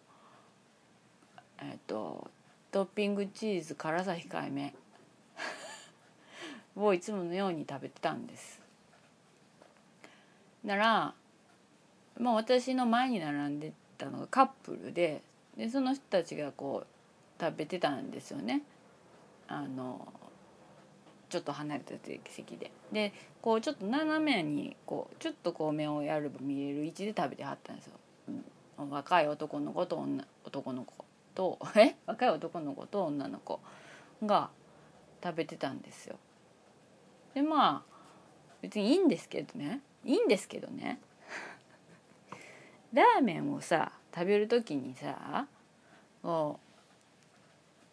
[1.61, 2.31] えっと
[2.71, 4.75] トッピングチーズ辛さ控えめ。
[6.77, 8.61] をいつものように食べてたんです。
[10.65, 11.15] なら
[12.19, 15.23] まあ私の前に並んでたのがカップルで
[15.57, 18.63] でその人たちがこう食べてたんですよね。
[19.49, 20.13] あの
[21.29, 21.95] ちょっと離れた
[22.29, 22.71] 席で。
[22.93, 27.93] でこうちょっと斜めにこうちょっとこう目をやれば見える位置で食べてはったんですよ、
[28.79, 31.06] うん、若い男の子と女男の子
[31.37, 33.61] とえ若い男の子と女の子
[34.25, 34.51] が
[35.23, 36.17] 食べてたんですよ。
[37.35, 37.97] でまあ
[38.63, 39.81] 別にいいんですけどね。
[40.05, 40.99] いいんですけどね。
[42.93, 45.47] ラーメンをさ食べる時にさ
[46.23, 46.59] こ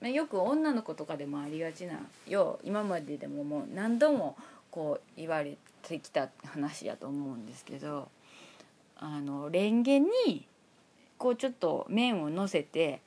[0.02, 4.36] よく女の子とかでもありがちなよう今まででももう何度も
[4.72, 8.10] こう言われてきた話やと思うんですけど
[8.98, 10.48] あのレンゲに
[11.18, 13.02] こうちょっと麺をのせて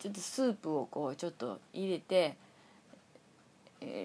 [0.00, 2.36] ちょっとスープをこうちょっと入れて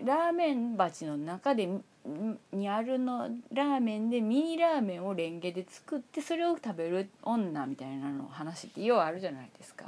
[0.05, 1.67] ラーメン鉢の中で
[2.51, 9.85] にあるのラーメンでミニラーメンをレンゲで作ってそれを食べる女みたいなの話ってようあるじゃないですか。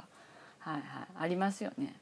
[0.58, 0.82] はいはい
[1.16, 1.94] ありますよね。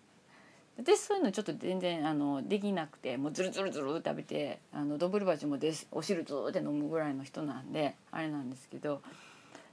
[0.79, 9.01] 私そういうのちょっと全然あのできなくてもうズルズルズル食べてあのドブルバチもですお汁ずって飲むぐらいの人なんであれなんですけど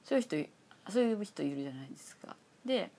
[0.04, 0.38] そういう人
[0.90, 2.36] そういう人いるじゃないですか。
[2.66, 2.90] で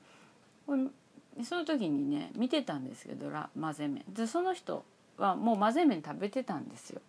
[1.42, 4.84] その時にね見てたんですけどラ混ぜ麺でその人
[5.16, 7.00] はもう混ぜ麺食べてたんですよ。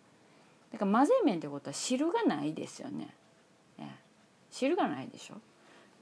[0.72, 3.08] だから混ぜ麺ってことは汁がないですよね。
[3.78, 3.96] ね
[4.50, 5.34] 汁がないでしょ。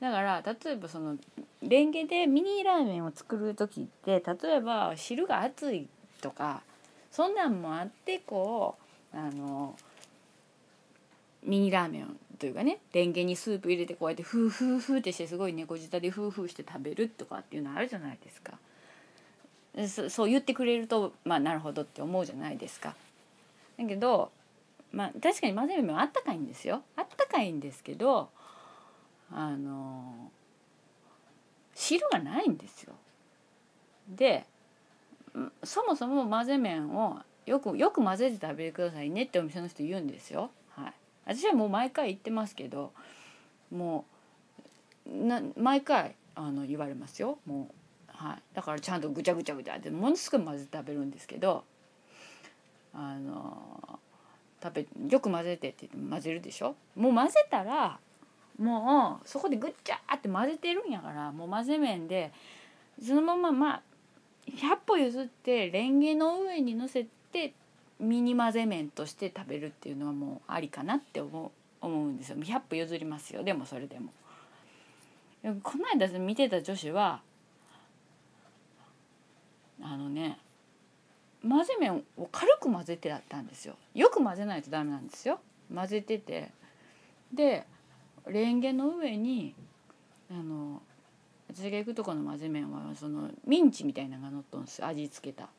[0.01, 1.17] だから例えばその
[1.63, 5.89] レンゲでミニラーメンを作る時って例えば汁が熱い
[6.21, 6.63] とか
[7.11, 8.77] そんなんもあってこ
[9.15, 9.77] うあの
[11.45, 18.59] ミニラーメンというかねレンゲにスープ入れてこうやってフーフーフーってしてすごい猫舌でフーフーして食べるとかっていうのあるじゃないですか。
[19.89, 22.95] そそう言ってくれるとまあなるほどって思うじゃないですか。
[23.79, 24.31] だけど
[24.93, 26.83] まあ確かに混ぜ麺はあったかいんですよ。
[26.97, 28.31] あったかいんですけど
[29.33, 30.31] あの
[31.75, 32.95] 汁がないんですよ。
[34.09, 34.47] で
[35.65, 40.51] そもそも混ぜ麺をよくよく混ぜて食べてくださいねってお店の人言うんですよ。
[41.27, 42.93] 私はもう毎回言ってますけど
[43.71, 44.05] も
[45.07, 47.39] うな毎回あの言われますよ。
[47.47, 47.75] もう
[48.17, 51.65] はい、だからちゃんとぐちゃぐちゃぐちゃってものすごい混ぜて食べるんですけど
[52.95, 53.99] あの
[54.63, 56.77] 食べよく混ぜてって言って混ぜるでしょ？
[56.95, 57.99] もう混ぜたら
[58.57, 62.33] もうそこでぐっちゃって混ぜてるんやからもう混ぜ麺で
[63.05, 63.83] そのまままあ
[64.47, 67.53] 100歩譲ってレンゲの上にのせて
[68.01, 72.37] ミニ混ぜ麺として食べるっていうのはもうありかなって思う思うんですよ。
[72.39, 73.43] 100歩譲りますよ。
[73.43, 74.13] でもそれでも。
[75.63, 77.21] この間見てた女子は
[79.83, 80.39] あのね
[81.47, 83.77] 混ぜ麺を軽く混ぜてやったんですよ。
[83.95, 85.41] よく混ぜないとダメなんですよ。
[85.73, 86.51] 混ぜてて。
[87.33, 87.67] で
[88.27, 89.55] レンゲの上に
[90.31, 90.81] あの
[91.53, 94.85] 私が行くとこの混ぜ麺はそのミンチみたいなのが乗っとんです。
[94.85, 95.51] 味付けた。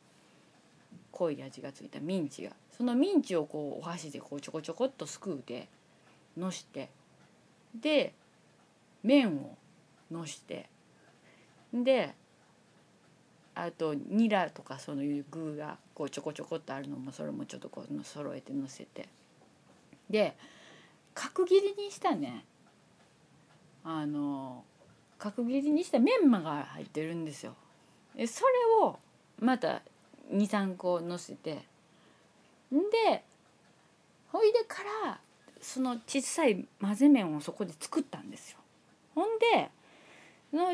[1.16, 5.70] 濃い味がついたミンチがそのミンチをこうお箸でこうちょこちょこっとすくうて
[6.38, 6.90] のして
[7.74, 8.14] で
[9.02, 9.58] 麺を
[10.12, 10.70] のして
[11.74, 12.14] で
[13.56, 19.08] あとニラとかそういう具がこうちょこちょこっとあるのもそれもちょっとこう揃えてのせて
[20.10, 20.36] で
[21.14, 22.44] 角切りにしたね
[23.86, 24.66] あの
[25.18, 27.56] 角切りにしたメンマが入ってるんですよ。
[28.16, 28.26] それ
[28.84, 29.00] を
[29.40, 29.82] また
[30.32, 31.66] 23個のせて。
[32.72, 33.24] で
[34.32, 35.20] ほいでから
[35.62, 38.58] その小さい混ぜ麺をそこで作ったんですよ。
[39.14, 39.72] ほんで
[40.52, 40.68] その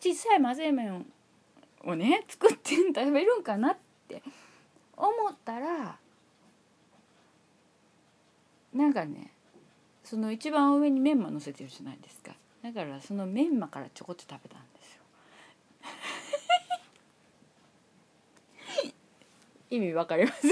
[0.00, 1.06] 小さい混ぜ麺
[1.84, 3.76] をね作って食べるんかなっ
[4.08, 4.22] て
[4.96, 5.98] 思ったら
[8.74, 9.30] なんかね
[10.04, 12.32] その一番上にメンマ乗せてるじゃないですか。
[12.62, 15.02] だからそのメンマからちょこっと食べたんですよ
[19.70, 20.46] 意味わかります？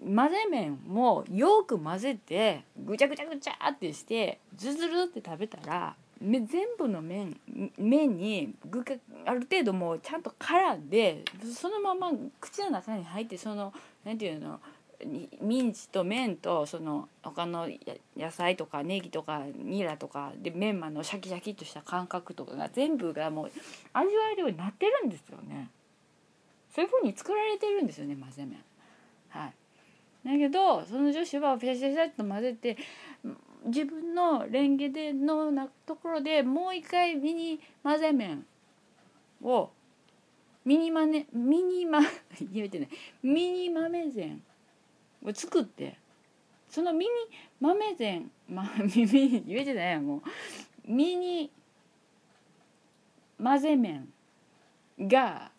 [0.00, 6.48] 混ぜ麺もよく混ぜてぐちゃぐちゃぐちゃってしてズズルって食べたら全
[6.78, 7.36] 部の麺
[7.76, 8.94] 麺に具が
[9.26, 11.24] ある程度もうちゃんと絡んで
[11.54, 13.72] そのまま口の中に入ってその
[14.04, 14.60] なんていうの？
[15.04, 17.68] ミンチと麺とその他の
[18.16, 23.50] 野菜とかネギとかニラとかでメンマのシャキシャキとした感覚とかが全部がもう
[23.92, 25.70] 味わえるようになってるんですよね。
[26.74, 28.58] そういう風に作られてるんですよね混ぜ麺。
[29.28, 29.54] はい
[30.24, 32.76] だけどその女子はペシャペシャっと混ぜて
[33.66, 38.44] 自分のレンゲでのなところでもう一回ミニ混ぜ麺
[39.42, 39.70] を
[40.64, 42.00] ミニマネミニマ
[42.52, 42.88] 言えてない
[43.22, 44.42] ミニ豆膳
[45.34, 45.96] 作って
[46.68, 47.10] そのミニ
[47.60, 50.22] 豆膳まミニ 言えてないやもう。
[50.90, 51.50] ミニ
[53.42, 54.12] 混ぜ麺
[54.98, 55.50] が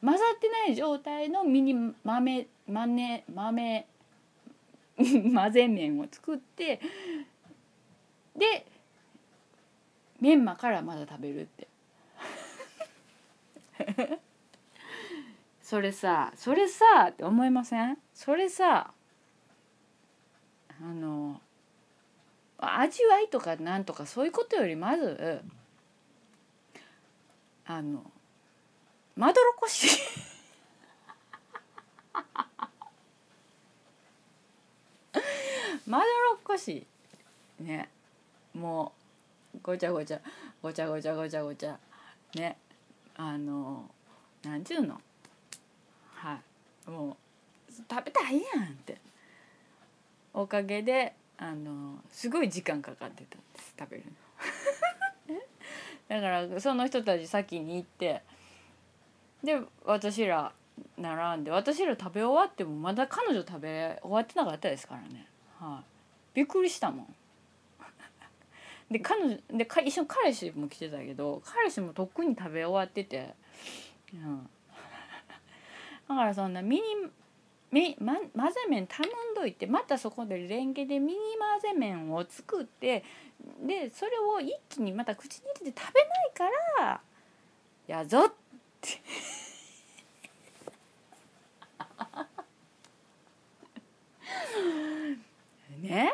[0.00, 3.86] 混ざってない状態のミニ豆豆豆
[4.96, 6.80] 混ぜ麺を作って
[8.36, 8.64] で
[10.20, 11.68] メンマからまだ食べるって。
[15.62, 17.98] それさそれさって思いません？
[18.18, 18.90] それさ
[20.82, 21.40] あの
[22.58, 25.40] 味わいとかなんとかそういうことよりまず
[27.64, 28.02] あの
[29.14, 29.88] まどろこしい。
[35.86, 36.86] まどろっこし
[37.60, 37.62] い。
[37.62, 37.88] ね。
[38.52, 38.92] も
[39.54, 40.20] うごちゃごちゃ
[40.60, 41.78] ごちゃごちゃごちゃごちゃ。
[42.34, 42.56] ね。
[43.16, 43.88] あの
[44.42, 45.00] なんちゅうの。
[46.14, 46.40] は
[46.86, 46.90] い。
[46.90, 47.27] もう
[47.88, 48.98] 食べたいやんって。
[50.34, 54.12] おかげであのすごい時間かかってたんです食べるの。
[56.08, 58.22] だからその人たち先に行って
[59.42, 60.52] で私ら
[60.96, 65.26] 並んで私ら食べ終わってもまだ彼女食べ終わってなかったですからね。
[65.58, 65.82] は
[66.34, 67.14] い、びっくりしたもん。
[68.90, 73.34] で彼女でか一緒に彼氏も来てたけど彼氏もとっくに食べ終わってて、
[74.14, 74.50] うん、
[76.08, 76.82] だからそんなミニ
[77.70, 81.18] み、ま、混ぜ麺頼んどいてまたそこでレンゲでミニ
[81.62, 83.04] 混ぜ麺を作って
[83.66, 86.48] でそれを一気にまた口に入れて食べないか
[86.80, 87.00] ら
[87.86, 88.32] やぞっ
[88.80, 89.00] て。
[95.80, 96.12] ね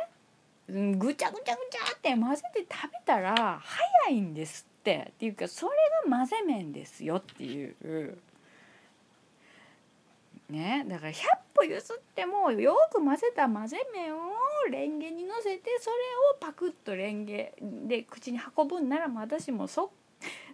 [0.69, 5.11] ぐちゃぐちゃぐちゃって混ぜて食べたら早いんですって。
[5.11, 5.73] っていうかそれ
[6.11, 8.19] が混ぜ麺ですよっていう。
[10.51, 14.21] ねだから100歩譲ってもよく混ぜた混ぜ麺を
[14.71, 15.97] レンゲにのせてそれ
[16.33, 19.91] をパクッとレンゲで口に運ぶんなら私もそ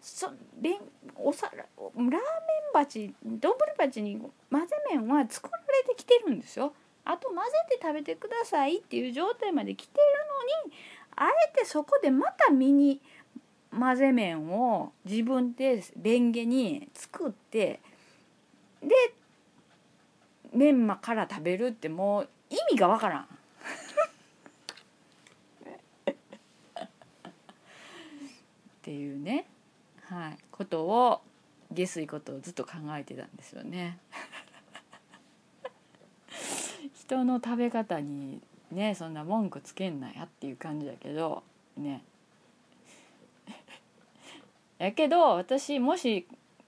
[0.00, 0.78] そレン
[1.16, 2.18] お皿ラーメン
[2.72, 4.20] 鉢丼鉢に
[4.50, 6.72] 混ぜ麺は作られてきてるんですよ。
[7.04, 10.04] あと混ぜて食べてくださいっていう状態まで来てる
[10.66, 10.76] のに
[11.16, 13.00] あえてそこでまたミニ
[13.76, 17.80] 混ぜ麺を自分でレンゲに作って
[18.82, 18.94] で
[20.52, 23.22] メンマから食べるってもう意味がわからん。
[23.22, 23.26] っ
[28.82, 29.46] ていうね、
[30.06, 31.20] はい、ことを
[31.70, 33.98] 下水ことをずっと考えてたんですよね。
[36.94, 41.42] 人の食べ方にねそんな文句つけんなやっていう感じだけど
[41.76, 42.02] ね
[44.78, 46.26] やけど私もし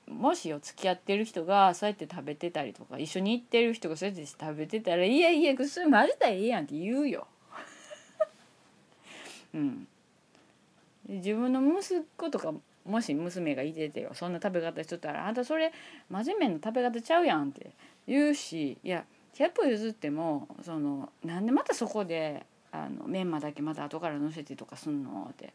[0.09, 7.27] もしお付き合ってる人がそうやって食べてたりとか一緒に行ってる人がそうやって食べてたら「いやいやそれ混ぜたらいいやん」って言うよ。
[9.55, 9.87] うん、
[11.09, 12.55] 自分の息子とか
[12.87, 15.73] もし娘がいててよそんな食べ方しとったら「あんたそれ
[16.11, 17.71] 真面目な食べ方ちゃうやん」って
[18.07, 25.53] 言うしいや100歩譲ってもそのなんでまたそこであのメンマだけまた後からのせてとかすんのって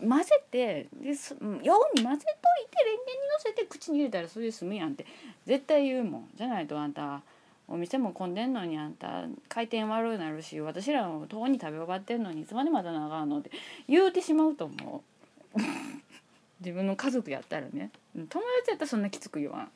[0.00, 5.06] 混ぜてですように混ぜといてレンゲにのせて口に入れたらそれで済むやんって。
[5.46, 6.28] 絶対言うもん。
[6.34, 7.22] じゃないとあんた
[7.68, 13.50] お店も混んでんのにあんた回転悪くなるし私らもとうに食べ終わってんのにいつまでまたなあかんのって
[13.88, 15.02] 言うてしまうと思
[15.54, 15.60] う。
[16.60, 17.90] 自分の家族やったらね。
[18.14, 19.70] 友達やったらそんなきつく言わん。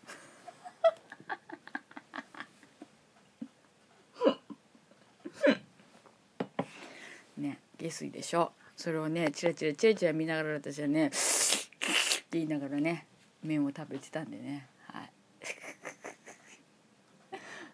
[7.42, 8.52] ね下水でしょ。
[8.78, 11.08] それをねチラチラチラチラ見ながら私はね。
[11.10, 13.06] って言いながらね
[13.42, 14.68] 麺を食べてたんでね。
[14.86, 15.10] はい。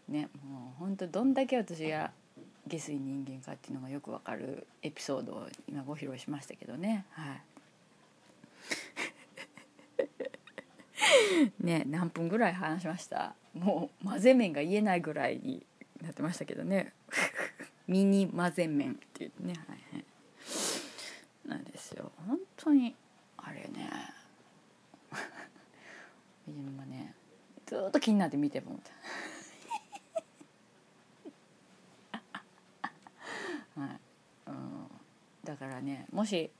[0.12, 2.10] ねもうほんとどんだけ私が
[2.66, 7.04] 下水人間かっていうのがよくわかるエピソードを今ご披露しましたけどね。
[7.10, 7.42] はい。
[11.60, 13.34] ね何分ぐらい話しました？
[13.52, 15.66] もう混ぜ麺が言えないぐらいに
[16.00, 16.94] なってましたけどね。
[17.86, 20.04] ミニ混ぜ麺っていうね、はい、
[21.46, 22.12] なんですよ。
[22.26, 22.94] 本当に
[23.36, 23.90] あれね。
[26.46, 27.14] 今ね
[27.66, 28.78] ずっと気になって見ても
[33.76, 34.00] はい。
[34.46, 34.90] うん、
[35.44, 36.50] だからねもし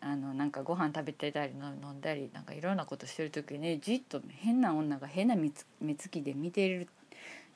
[0.00, 5.50] あのなんかご飯食べてたり飲んだりなんかいろんなことしてる時にねじっと変な女が変な目
[5.94, 6.88] つきで見てる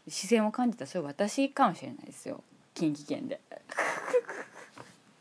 [0.09, 2.43] 視線を感じたらそれ私かもしれないですよ。
[2.75, 3.41] 近畿圏で。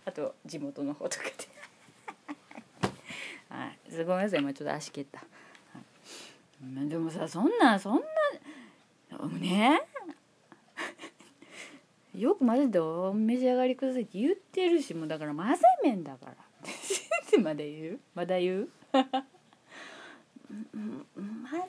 [0.06, 1.32] あと地元の方とかで。
[3.50, 3.80] はい。
[4.06, 4.40] ごめんなさい。
[4.40, 5.26] 今ちょっと足蹴った、は
[6.86, 8.02] い、でもさそんなそんな
[9.40, 9.82] ね。
[12.14, 16.36] よく混ぜてお召し上がりくださいって言ってるしもうだから混ぜ麺だから。
[17.42, 18.00] まだ言う？
[18.14, 18.70] まだ言う？
[18.94, 19.12] 混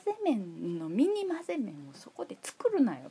[0.04, 3.10] ぜ麺のミニ混ぜ麺をそこで作るなよ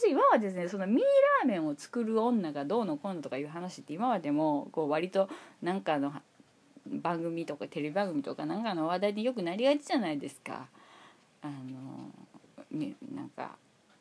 [0.00, 1.00] 私今はですねそのミニ
[1.42, 5.28] ラーメンを作る女がどうのこうのとかいう話って今までもこう割と
[5.62, 6.12] なんかの
[6.86, 10.66] 番組とかテレビ番組とかなんかの話題によくなりがちじゃないですか。
[11.42, 12.10] あの
[12.70, 13.56] ね、なんか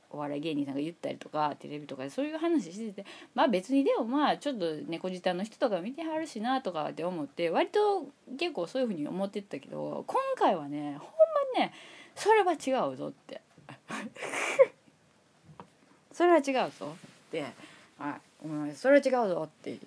[0.09, 11.09] お笑い芸人さんが言ったりとかテレビとかでそういう話しててまあ別にでもまあちょっと猫舌の人とか見てはるしなとかって思って割と結構そういうふうに思ってたけど今回はねほん
[11.55, 11.73] まにね
[12.15, 13.41] それは違うぞって
[16.15, 16.95] それは違うぞ
[17.27, 17.45] って
[17.99, 19.77] はいお前それは違うぞって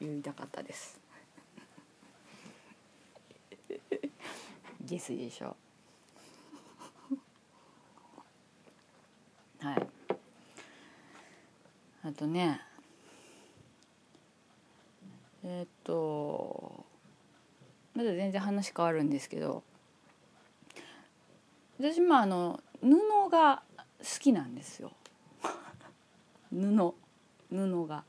[0.00, 1.00] 言いたかったです。
[4.84, 5.56] 下水でしょ。
[9.58, 9.88] はい。
[12.04, 12.60] あとね
[15.42, 16.86] えっ、と
[17.92, 19.64] まだ全然話変わるんですけど
[21.80, 23.64] 私もあの布が
[23.98, 24.92] 好きなんですよ
[26.52, 26.94] 布
[27.50, 28.04] 布が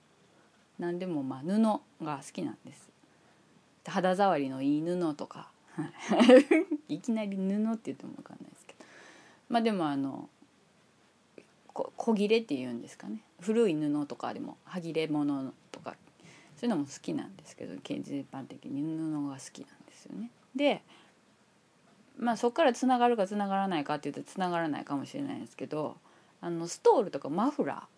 [0.80, 2.90] 何でもまあ布が好きなんです。
[3.86, 5.50] 肌触りのいい布とか。
[6.90, 8.86] いきなり布って言っても分かんないですけど。
[9.50, 10.30] まあでもあの
[11.74, 13.22] こ小切れっていうんですかね。
[13.40, 15.96] 古い布とかでも歯切れ物とか
[16.56, 20.32] そういうのも好きなんですけど全般的に布が好きなんですよね。
[20.56, 20.82] で
[22.18, 25.98] まあそこからつながるかつながらないかっていうとつながらないかもしれないですけど
[26.42, 27.97] あのストールとかマフラー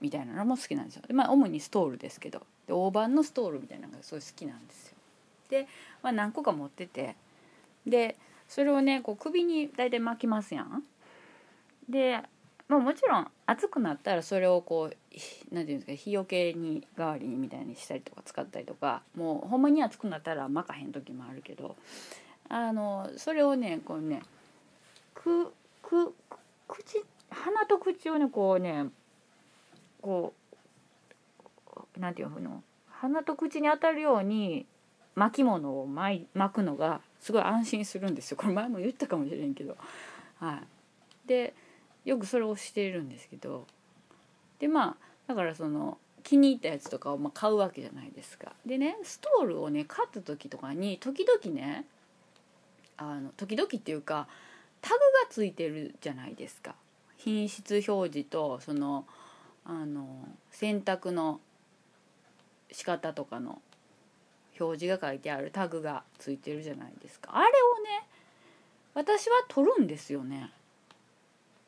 [0.00, 1.02] みたいなのも好きなんですよ。
[1.12, 4.96] まあ主にストールですけどで大判のストールみたいなのがすごい好きなんですよ。
[5.48, 5.68] で、
[6.02, 7.16] まあ、何個か持ってて
[7.86, 8.16] で
[8.48, 10.82] それをねこう首に大体巻きますやん。
[11.88, 12.22] で
[12.68, 14.96] まあ、もちろん暑くなったらそれをこう
[15.52, 21.76] 何て言うんですか日よけに代わりにみたいにしたりとか使ったりとかもうほんまに暑くなったら巻かへん時もあるけど
[22.48, 24.22] あのそれをねこうね
[25.14, 26.12] くく
[26.66, 28.86] 口鼻と口をねこうね
[30.06, 30.34] こ
[31.96, 34.66] うなんていうの鼻と口に当たるように
[35.14, 39.76] 巻物を巻くのがすごい安心するんですよこれ前も言ったかもしれんけど
[40.38, 40.60] は
[41.24, 41.54] いで
[42.04, 43.66] よくそれをしているんですけど
[44.60, 44.96] でまあ
[45.26, 48.52] だからその気に入ったやつとかをま買うわけじゃないですか。
[48.64, 51.84] でねストールをね買った時とかに時々ね
[52.96, 54.26] あの時々っていうか
[54.80, 56.74] タグがついてるじゃないですか。
[57.16, 59.04] 品質表示とその
[59.68, 60.06] あの
[60.50, 61.40] 洗濯の
[62.70, 63.60] 仕方とかの
[64.58, 67.30] 表示が書いてあるタグがついてるじゃないですか。
[67.34, 67.50] あれを
[67.82, 68.06] ね
[68.94, 70.50] 私は取るんですよね。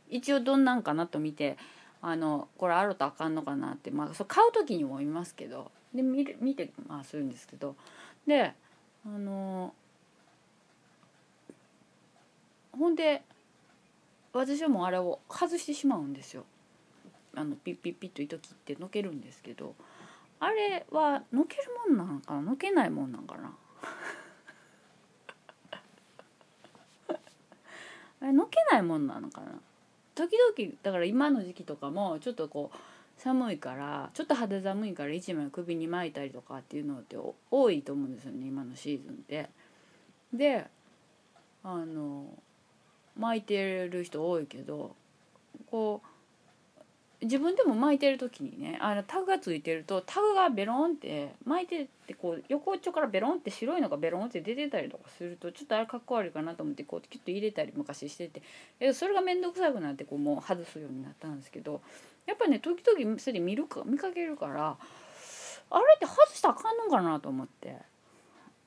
[0.08, 1.58] 一応どんなんかなと見て
[2.00, 7.76] あのこれあるとあかんのかなってまあそ買う時にも見ますけどで見る見てまあするんですけど。
[8.26, 8.54] で
[9.06, 9.74] あの
[12.72, 13.22] ほんで
[14.32, 16.44] 私はもうあれを外してしまうんですよ。
[17.38, 19.74] あのピッピッピッと糸切ってのけるんですけど
[20.40, 22.42] あれはのけるもんなんかな？
[22.42, 23.56] のけないもんなんかな？
[28.20, 29.60] あれのけないもんなのかな？
[30.14, 32.76] 時々だから今の時期とかもちょっとこう
[33.20, 37.16] 寒いからちょっと肌寒いから一枚首に巻いたりとかっていうのって
[37.50, 39.50] 多いと思うんですよね今のシーズンで。
[40.32, 40.66] で
[41.64, 42.26] あの
[43.16, 44.94] 巻いてる人多いけど
[45.70, 46.08] こう
[47.20, 61.80] 自分でも巻いてる時にねあのタグがついてるとタグがベロンって巻いてってこう横っちょからベロンって白いのがベロンって出てたりとかするとちょっとあれかっこ悪いかなと思ってこうキュッと入れたり昔しててそれが面倒くさくなってこうもう外すようになったんですけど
[62.26, 64.76] やっぱね時々それで見るか見かけるから
[65.70, 67.74] あれって外したらあかんのかなと思って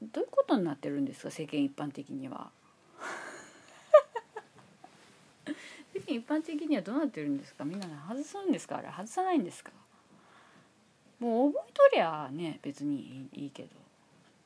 [0.01, 2.49] どういうことになってるんですか世間一般的には。
[5.93, 7.65] 世間一般的にはどうなってるんですか？
[7.65, 8.77] みんな外すんですか？
[8.77, 9.71] あれ外さないんですか？
[11.19, 13.69] もう覚えとりゃね別にいいけど。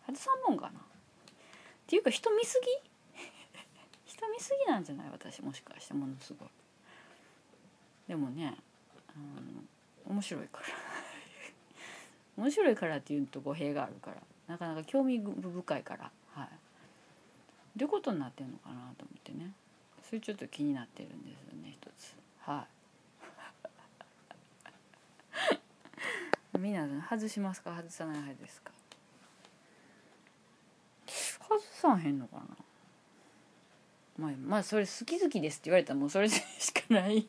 [0.07, 0.79] 外さんもんかな？
[0.79, 0.83] っ
[1.87, 2.69] ていうか人見すぎ？
[4.05, 5.09] 人見すぎなんじゃない？
[5.11, 6.49] 私もしかしてものすごい。
[8.07, 8.55] でもね
[9.09, 10.65] あの面白いから。
[12.37, 14.17] 面白いからっていうと語弊があるから。
[14.47, 16.11] なかなか興味深いから。
[16.33, 16.49] はい。
[17.77, 19.51] どういうことになってんのかなと思ってね。
[20.07, 22.15] それちょっと気になってるんですよね一つ。
[22.41, 22.67] は
[26.53, 26.57] い。
[26.59, 27.75] みん外しますか？
[27.75, 28.71] 外さない派ですか？
[31.07, 32.45] 外さへんのかな？
[34.17, 36.39] まあ、まあそれ好き好きですって言われたらもうそれし
[36.73, 37.27] かない。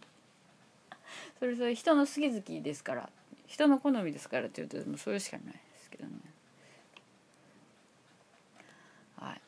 [1.40, 3.10] それそれ人の好き好きですから
[3.46, 6.12] 人の好みですからって言うともうそれしかないですけどね。
[9.16, 9.40] はい。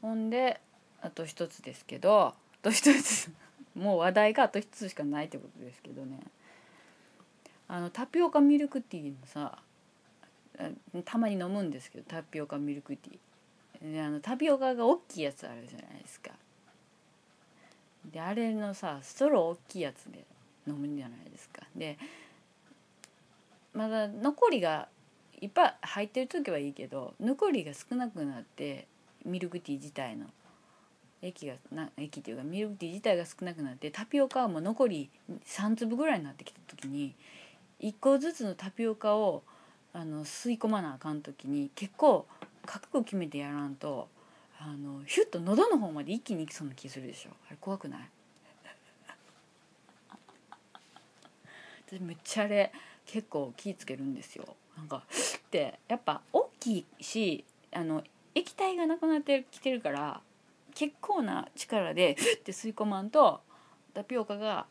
[0.00, 0.60] ほんで
[1.02, 3.30] あと一つですけどあと一つ
[3.74, 6.18] もう話題があと一つしかないってことですけどね。
[7.68, 9.58] あのタピオカミルクティーのさ
[11.04, 13.92] たまに飲むんですけどタピオカミルクティー。
[13.92, 16.30] であのタピオカが大きいやつあるじゃないですか。
[18.12, 20.24] であれのさストロー大きいやつで
[20.66, 21.62] 飲むんじゃないですか。
[21.74, 21.98] で
[23.72, 24.88] まだ残りが
[25.40, 28.86] いっぱい入ってる時はいいけど残りが少なくなって
[29.24, 30.26] ミルクティー自体の
[31.22, 35.08] 液がな液っていうかミルクティー自体が少なくなってタピオカはもう残り
[35.46, 37.14] 3粒ぐらいになってきた時に
[37.80, 39.42] 1個ずつのタピオカを
[39.92, 42.26] あの吸い込まなあかん時に結構
[42.66, 44.08] 覚悟決めてやらんと
[44.60, 47.30] あのヒュッと喉の方まで一気にいきそうな気するでしょ。
[47.48, 48.00] あれ怖くない？
[51.86, 52.72] 私めっちゃあれ
[53.04, 54.56] 結構気ぃつけるんですよ。
[54.76, 58.02] なんかってやっぱ大きいしあの
[58.34, 60.20] 液体がなくなってきてるから
[60.74, 63.40] 結構な力でフッて吸い込まんと
[63.94, 64.66] タピオカが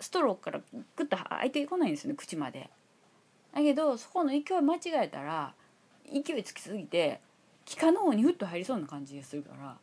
[0.00, 0.60] ストローから
[0.96, 2.70] グッと入ってこないんですよね口まで。
[3.54, 5.54] だけどそこの勢い間違えたら
[6.12, 7.20] 勢いつきすぎて
[7.64, 9.78] 気管の方にフッと入りそうな感じがするから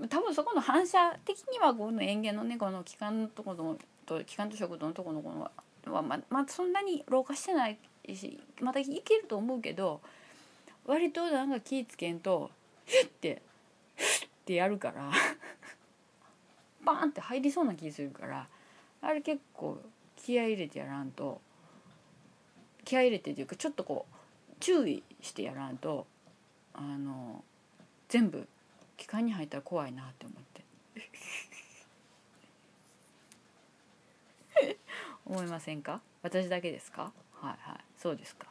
[0.08, 5.50] 多分そこの反射的にはこの塩原のねこの気管のところと気管と食道のところのこの
[5.94, 7.78] はままあそんなに老化してない
[8.14, 10.00] しまたいけると思うけど
[10.86, 12.50] 割となんか気ぃつけんと
[12.86, 13.42] ヒュッて
[14.48, 15.12] ヒュッてやるから。
[16.84, 18.48] バーンって入りそうな気するから。
[19.02, 19.78] あれ結構
[20.16, 21.40] 気合い入れてやらんと。
[22.84, 26.06] 気合い入れてっていうかちょっとこう注意してやらんと。
[26.72, 27.44] あの
[28.08, 28.48] 全部
[28.96, 30.64] 気管に入ったら怖いなって思って。
[35.26, 36.00] 思いませんか？
[36.22, 37.12] 私だけですか？
[37.34, 37.80] はいはい。
[37.98, 38.46] そうですか。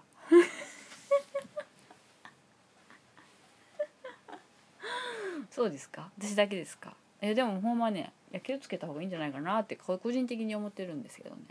[5.58, 6.12] そうですか？
[6.20, 6.94] 私だけですか？
[7.20, 11.42] えでもほんまね気をつけた方がいいんじゃないかなって個人的に思ってるんですけどね。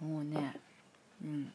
[0.00, 0.54] もうね
[1.20, 1.52] うん。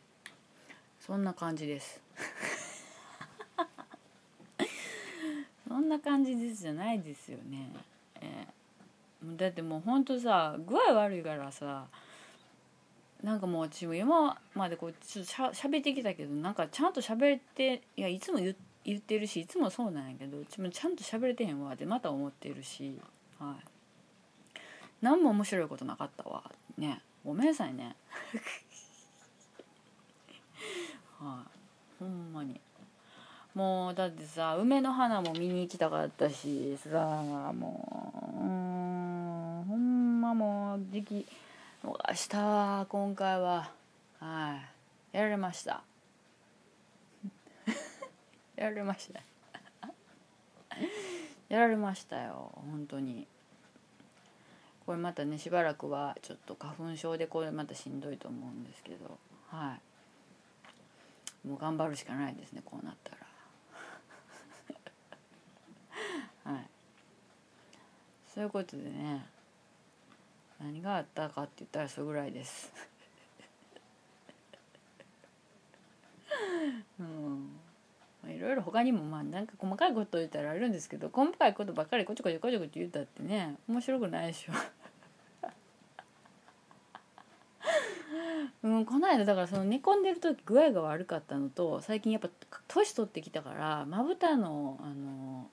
[1.00, 2.02] そんな感じです。
[5.70, 7.72] そんな感じですじゃないですよね、
[8.20, 11.86] えー、だってもうほんとさ具合悪いからさ
[13.24, 18.56] なんかもう私も今までこうちょっとしゃ喋ってきたけどなんかちゃんと喋っていやいつも言っ
[18.88, 22.98] 言ってるしいつもそうなんやけどうちもちゃんと喋れてへんわってまた思ってるし
[23.38, 23.66] はい。
[25.02, 26.44] 何も面白いことなかったわ
[26.78, 27.02] ね。
[27.24, 27.96] ごめんなさいね。
[31.20, 31.48] はい、
[32.00, 32.62] ほんまに。
[33.54, 37.22] もうだってさ梅の花も見に行きたかったしさ
[37.54, 41.28] もううんほんまもう時期
[41.84, 43.70] 逃したわ今回は。
[44.20, 44.62] は
[45.14, 45.18] い。
[45.18, 45.84] やられました。
[48.58, 49.22] やられました
[51.48, 53.28] やられましたよ 本当に。
[54.86, 59.20] これまたねしばらくはちょっと花粉症でこれまたしんどいと思うんですけど。
[59.48, 59.80] は
[61.44, 61.48] い。
[61.48, 63.12] もう頑張るしかないですねこうなった
[66.46, 66.54] ら。
[66.54, 66.70] はい。
[68.28, 69.26] そういうことでね。
[70.60, 72.74] 何があったかって言ったらそれぐらいです。
[77.00, 77.57] うん。
[78.32, 84.54] いろいろ他にもまあなんか細かいこと言ったらあるんですけど細かいことばっかりこちょこちょこちょこちょ言ったってね面白くないでしょ。
[88.64, 92.30] うん、この間だからその寝込んでる時具合が悪かったのと最近やっぱ
[92.68, 95.50] 年取ってきたからまぶたのあの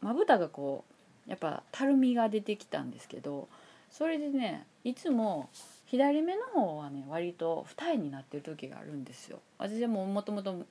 [0.00, 0.84] まぶたがこ
[1.26, 3.48] うやっぱたるみが出てきたんですけど
[3.90, 5.48] それでねいつも
[5.86, 9.38] 左目の方はね割と二重になってる時があるんですよ。
[9.58, 10.64] 私でももともと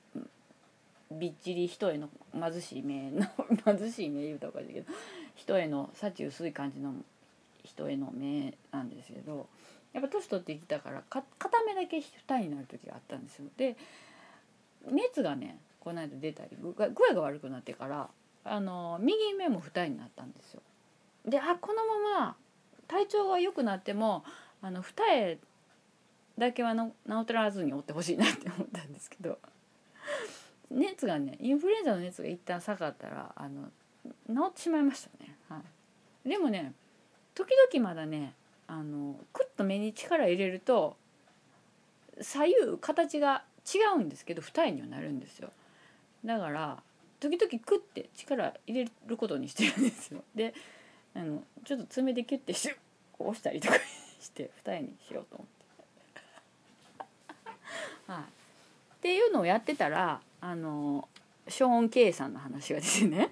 [1.10, 3.26] びっちり一重の貧しい目の
[3.64, 4.92] 貧しい目言うたかだけど
[5.34, 6.94] 一重の幸薄い感じの
[7.64, 9.46] 一重の目なんですけど
[9.92, 13.46] やっぱ年取ってきたからか片目だけ二重になる時があったんですよ。
[13.56, 13.76] で
[14.90, 18.08] 熱がねこの間出たり具合が悪くなってから
[18.44, 20.62] あの右目も二重になったんですよ。
[21.24, 22.36] であこのまま
[22.88, 24.24] 体調が良くなっても
[24.62, 25.38] あの二重
[26.38, 29.38] だけはの治らずにおってほしいなって思ったんですけど
[30.70, 33.68] 熱がねインフルエンザの熱が一旦下がったらあの
[34.28, 35.60] 治ってしまいましたね、は
[36.24, 36.72] い、でもね
[37.34, 38.34] 時々まだね
[38.66, 40.96] あのクッと目に力入れると
[42.20, 43.44] 左右形が
[43.74, 45.50] 違うんですけど二重にはなるんですよ。
[46.24, 46.82] だから
[47.20, 50.22] 時々クッて力入れることにしてるんですよ。
[50.34, 50.54] で
[51.14, 52.70] あのちょっと爪でキュッてし
[53.12, 53.74] こう押したりとか
[54.20, 55.46] して二重にしようと思っ
[58.06, 58.12] て。
[58.12, 58.22] はい。
[58.22, 58.24] っ
[59.00, 61.08] ていうのをやってたらあの
[61.48, 63.30] ショーン・ケイさんの話が出てね、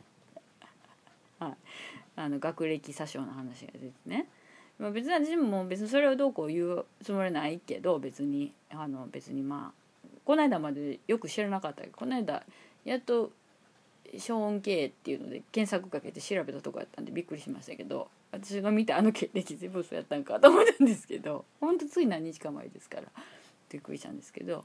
[1.39, 1.55] はい、
[2.17, 4.29] あの学歴詐称の話が出てね、
[4.79, 12.45] まあ、別に私も別にそれをどうこう言うつもりないけど別にあの別にまあこの間までよく知らなかったけどこの間
[12.85, 13.33] やっと
[14.19, 23.05] ショーン・ケイっていうので検索かけて調べたとこやったんでびっくりしましたけど私が見たあの経歴全部そうやったんかと思ったんですけどほんとつい何日か前ですから
[23.71, 24.65] びっくりしたんですけど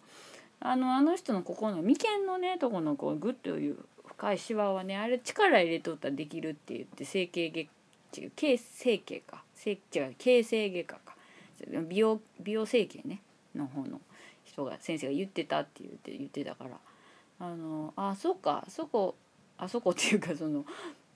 [0.62, 7.70] あのあの人のここの眉間のねとこのこうグッという深いシワはねあれ力入れとったらできるって言って整形外
[8.18, 11.16] 違う形整形か整違う形成外科か。
[11.88, 13.22] 美容美容整形ね
[13.56, 14.00] の方の
[14.46, 16.72] 人が先生が言ってたって言って言ってたから。
[17.42, 19.16] あのあそっかそこ
[19.58, 20.66] あそこっていうかその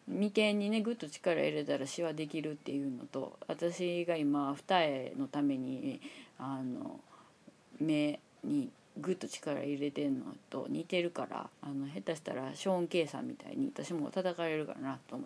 [0.08, 6.02] 眉間にねぐっと力入れたらシワできるっていうのと私が今二重のために
[6.40, 7.00] あの
[7.80, 15.20] 目にぐっと力入れてんのと似てるからあの下手したらショーン・ケイさんみたいに私も叩かれるかなと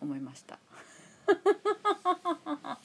[0.00, 0.58] 思いました。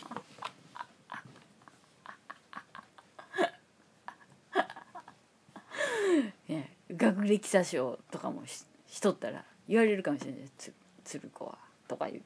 [6.48, 10.72] ね、学歴詐称とかもししとったら言われるかもしれないつ
[11.04, 11.58] 鶴子は
[11.88, 12.24] とか言っ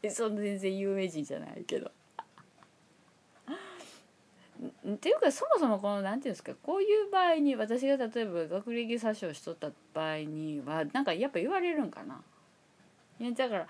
[0.00, 1.89] てそんな全然有名人じゃないけど。
[5.00, 12.20] っていうかそもそもこの何て言うんですかこういう場合に私が例えば学歴詐称しとった場合にはなんかやっぱ言われるんかな？
[13.18, 13.66] いやだから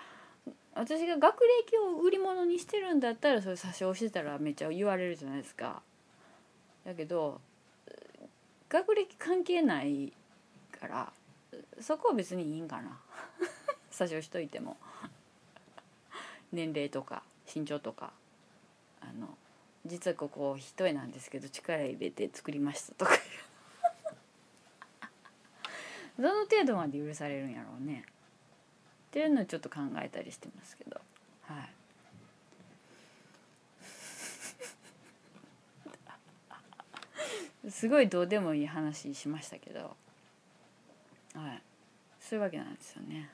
[0.75, 5.83] 私が学歴を売り物にしてるんだったらそれ詐称してたらめっちゃ言われるじゃないですか。
[6.85, 7.41] だけど
[8.69, 10.13] 学歴関係ない
[10.81, 11.13] から
[11.81, 12.99] そこは別にいいんかな。
[13.93, 14.77] 詐称しといても。
[16.53, 17.23] 年齢とか
[17.55, 18.13] 身長とか
[19.01, 19.39] あの
[19.87, 23.13] 実はここ一重なんですけど力入れて作りましたとか。
[26.19, 28.05] どの程度まで許されるんやろうね。
[28.07, 31.01] っていうのをちょっと考えたりしてますけど。
[31.43, 31.65] は
[37.65, 37.71] い。
[37.71, 39.97] すごいどうでもいい話しましたけど。
[41.35, 41.63] はい。
[42.21, 43.31] そういうわけなんですよね。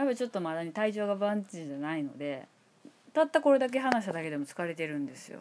[0.00, 2.48] やっぱちょっとまだに体調が万事じゃないので
[3.12, 5.40] たったこれだけ話しただけでも疲れてるんですよ。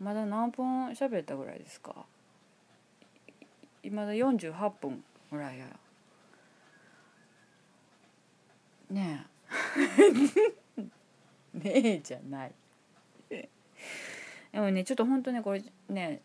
[0.00, 1.94] まだ何分喋ったぐらいですか？
[3.90, 5.66] まだ48分ぐらいや。
[8.90, 9.26] ね
[10.78, 10.82] え。
[11.52, 12.52] ねえじゃない。
[13.28, 13.50] で
[14.54, 16.22] もねちょっと本当ねこれね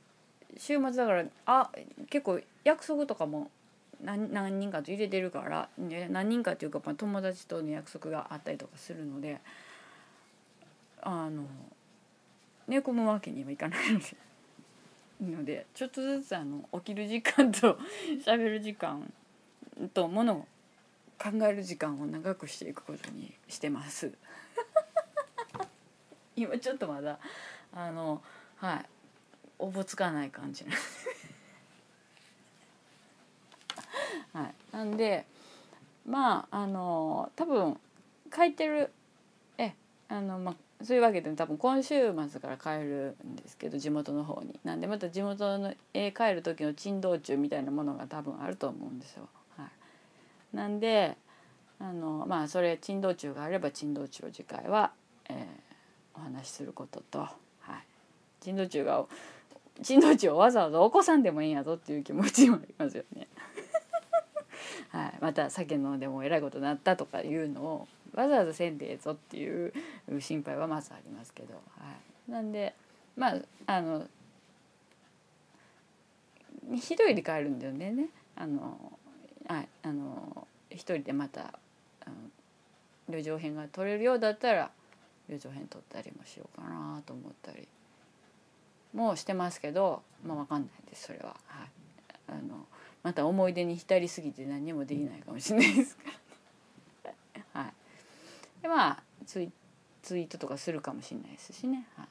[0.56, 1.72] 週末だからあ
[2.10, 3.52] 結構約束とかも
[4.04, 9.40] 何何人かと入れてるから、ね、何人かっていうか、まあ、友達との約束があったりとかするので
[11.02, 11.44] あの
[12.68, 14.06] 寝込むわけにはいかないので。
[15.22, 17.78] のでちょっとずつあの起きる時間と
[18.26, 19.14] 喋る時間
[19.94, 20.48] とものを
[21.20, 24.12] 考える時間を長くしていくことにしてます。
[26.36, 27.20] 今ちょっとまだ
[27.72, 28.24] あの
[28.56, 28.86] はい。
[29.62, 30.78] おぼつかない感じなんで。
[34.34, 35.26] はい、なんで
[36.08, 37.78] まああの多分
[38.36, 38.92] 書いてる
[39.58, 39.74] え
[40.10, 44.60] あの、まあ、そういうわけで多分今週末から帰るんですけど地元の方に。
[44.64, 49.28] なんでまた地元のへ帰る時の珍道中みたいなものが多分あると思うんですよ。
[49.58, 49.66] は
[50.54, 51.18] い、なんで
[51.80, 54.92] あのまあそれ珍道中があれば珍道中を次回は、
[55.30, 57.28] えー、お話しすることと、は
[57.74, 57.74] い、
[58.40, 59.06] 珍道中が
[59.84, 63.28] 珍道中をわざわざ起こさんでもいいんやぞっていう気持ちもありますよね。
[64.92, 69.74] はい、また酒飲んでもえらいことになったとかいうのをわざわざせんでええぞっていう
[70.20, 71.60] 心配はまずありますけど、は
[72.28, 72.74] い、なんで
[73.16, 73.36] まあ
[73.68, 74.06] あの
[76.74, 78.78] 一人で帰るんだよねあの
[79.48, 81.54] はいあの一人でまた
[83.10, 84.72] 旅情編が取れるようだったら
[85.30, 87.68] 旅情編取ったりもしようかなと思ったり
[88.94, 91.36] もしてますけどまあ分かんないですそれは。
[91.48, 91.70] はい、
[92.28, 92.66] あの
[93.04, 96.04] また思い出に浸りすぎて何もできないかもしれないですか
[97.04, 97.74] ら、ね、 はい。
[98.62, 99.52] でまあツイ
[100.02, 101.88] ツイートとかするかもしれないですしね。
[101.96, 102.08] は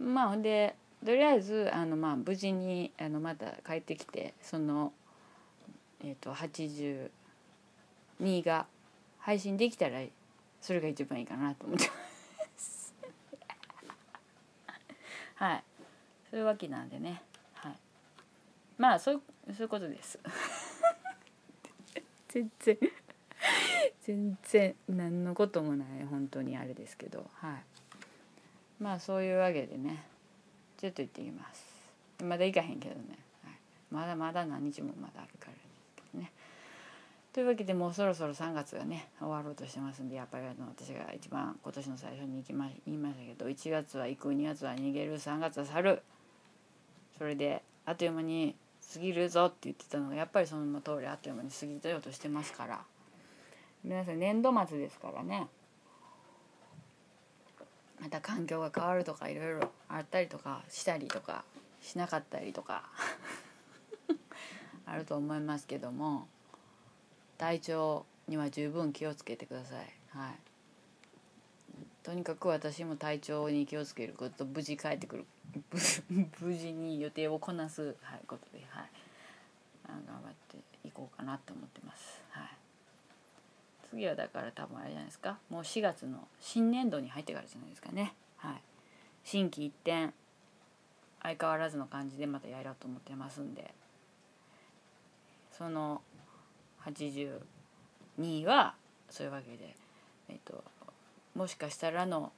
[0.00, 4.92] い、まあほんでとりあえずあのまあ無事にあのまた帰ってきてその
[6.00, 7.10] えっ、ー、と82
[8.44, 8.66] が
[9.18, 10.00] 配信できたら
[10.60, 11.94] それが一番いいかなと思ってま
[12.56, 12.94] す
[15.36, 15.64] はい。
[16.30, 17.22] そういうわけなんでね。
[17.54, 17.76] はい。
[18.78, 20.18] まあそうそういうことです。
[22.28, 22.78] 全然。
[24.02, 27.28] 全然何のこともない本当にあれですけど。
[27.34, 27.62] はい。
[28.82, 30.04] まあそういうわけでね。
[30.78, 31.64] ちょっと行ってきます。
[32.22, 33.54] まだ行かへんけどね、はい、
[33.90, 35.56] まだまだ何日もまだあるから
[37.36, 46.02] というわけでもうそろそろ3月がね終わろうとしてますんでやっぱりあの私が一番今年の最初に行きま言いましたけど1月は行く2月は逃げる3月は去る。
[47.18, 48.56] それであっという間に
[48.92, 52.80] 過ぎるぞって言ってたのがやっぱりその通りあっという間に過ぎたようとしてますから。
[53.84, 55.46] 皆さん年度末ですからね。
[58.00, 61.44] また環境が変わるとかいろいろあったりとかしたりとか
[61.80, 62.84] しなかったりとか。
[64.86, 66.28] あると思いますけども。
[67.38, 69.86] 体調には十分気をつけてください。
[70.10, 70.34] はい、
[72.06, 75.26] とにかく私も体調に気をつけること無事帰ってくる。
[76.38, 78.90] 無事に予定をこなす、はい、ことで、はい、
[80.06, 82.22] 頑張っていこうかなと思ってます。
[82.30, 82.48] はい、
[83.90, 85.40] 次はだから多分あれじゃないですか。
[85.48, 88.14] もう4月の新年度に入ってからじゃないですかね。
[88.36, 88.62] はい、
[89.24, 90.14] 新規一転
[91.22, 93.74] 相変わらずの感じでまたやろうと思ってますんで。
[95.50, 96.02] その
[96.82, 98.76] 82は
[99.10, 99.74] そういうわけで、
[100.28, 100.62] えっと、
[101.36, 102.32] もしかしたらの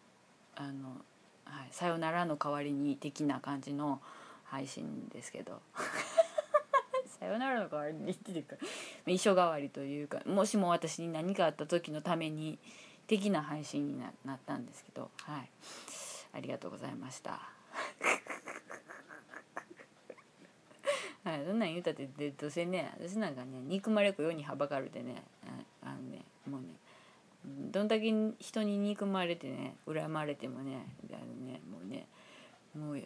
[0.57, 1.01] あの
[1.44, 4.03] はい、さよならの代わりに的な感じの
[4.44, 5.62] 配信ですけど。
[7.18, 8.57] さよならの代わりにっていうか
[9.05, 12.61] 衣装代わりというかもしも私に何かあった時のために
[13.09, 15.51] 的な配信にななったんですけどはい。
[16.32, 17.30] ありがとうございました。
[21.24, 25.24] はいそんなん言うたってどうせね私なんかね憎まれっ子世にはばかるでね
[25.82, 26.68] あのねもうね
[27.45, 32.07] どんだけ人に憎まれてね恨まれてもねあのねもうね
[32.74, 33.03] もう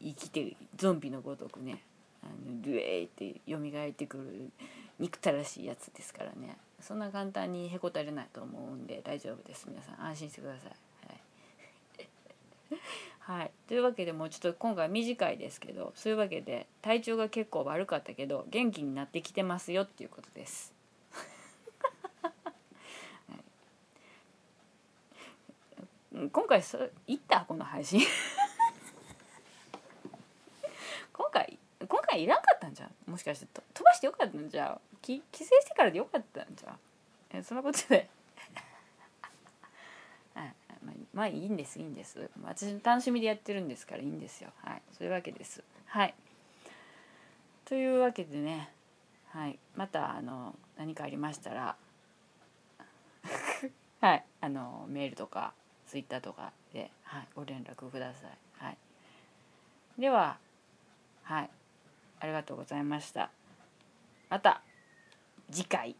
[0.00, 1.82] 生きてるゾンビのごとくね
[2.22, 3.56] あのルエーって蘇
[3.88, 4.50] ってくる
[4.98, 10.72] 憎たらしいやつですからねそんな簡単にへこたれないと思うんで大丈夫です皆さん安心してください。
[13.28, 20.79] はい、 はい、というわけでもうちょっと今回短いですけどそういうわけで体調が結構悪かったけど元気になってきてますよっていうことです。
[26.12, 27.42] 今回そいった？
[27.42, 28.00] この配信。
[31.12, 31.58] 今回
[31.88, 32.92] 今回いらんかったんじゃん？
[33.10, 36.74] もしかして飛ばしてよかったんじゃう帰省してからでよかったんじゃう
[37.30, 38.08] えそんなことで。
[40.34, 42.30] まあ、まあいいんですいいんです。
[42.42, 44.50] 私の楽しみでやってるんですからいいんですよ。
[44.64, 45.62] はいそういうわけです。
[45.86, 46.14] はい。
[47.66, 48.72] というわけでね。
[49.28, 51.76] はいまたあの何かありましたら。
[54.00, 55.52] はいあのメールとか
[55.90, 58.64] ツイッターとかで、はい、ご連絡ください。
[58.64, 58.76] はい、
[59.98, 60.38] では、
[61.24, 61.50] はい、
[62.20, 63.28] ありがとうございました。
[64.28, 64.62] また
[65.50, 65.96] 次回。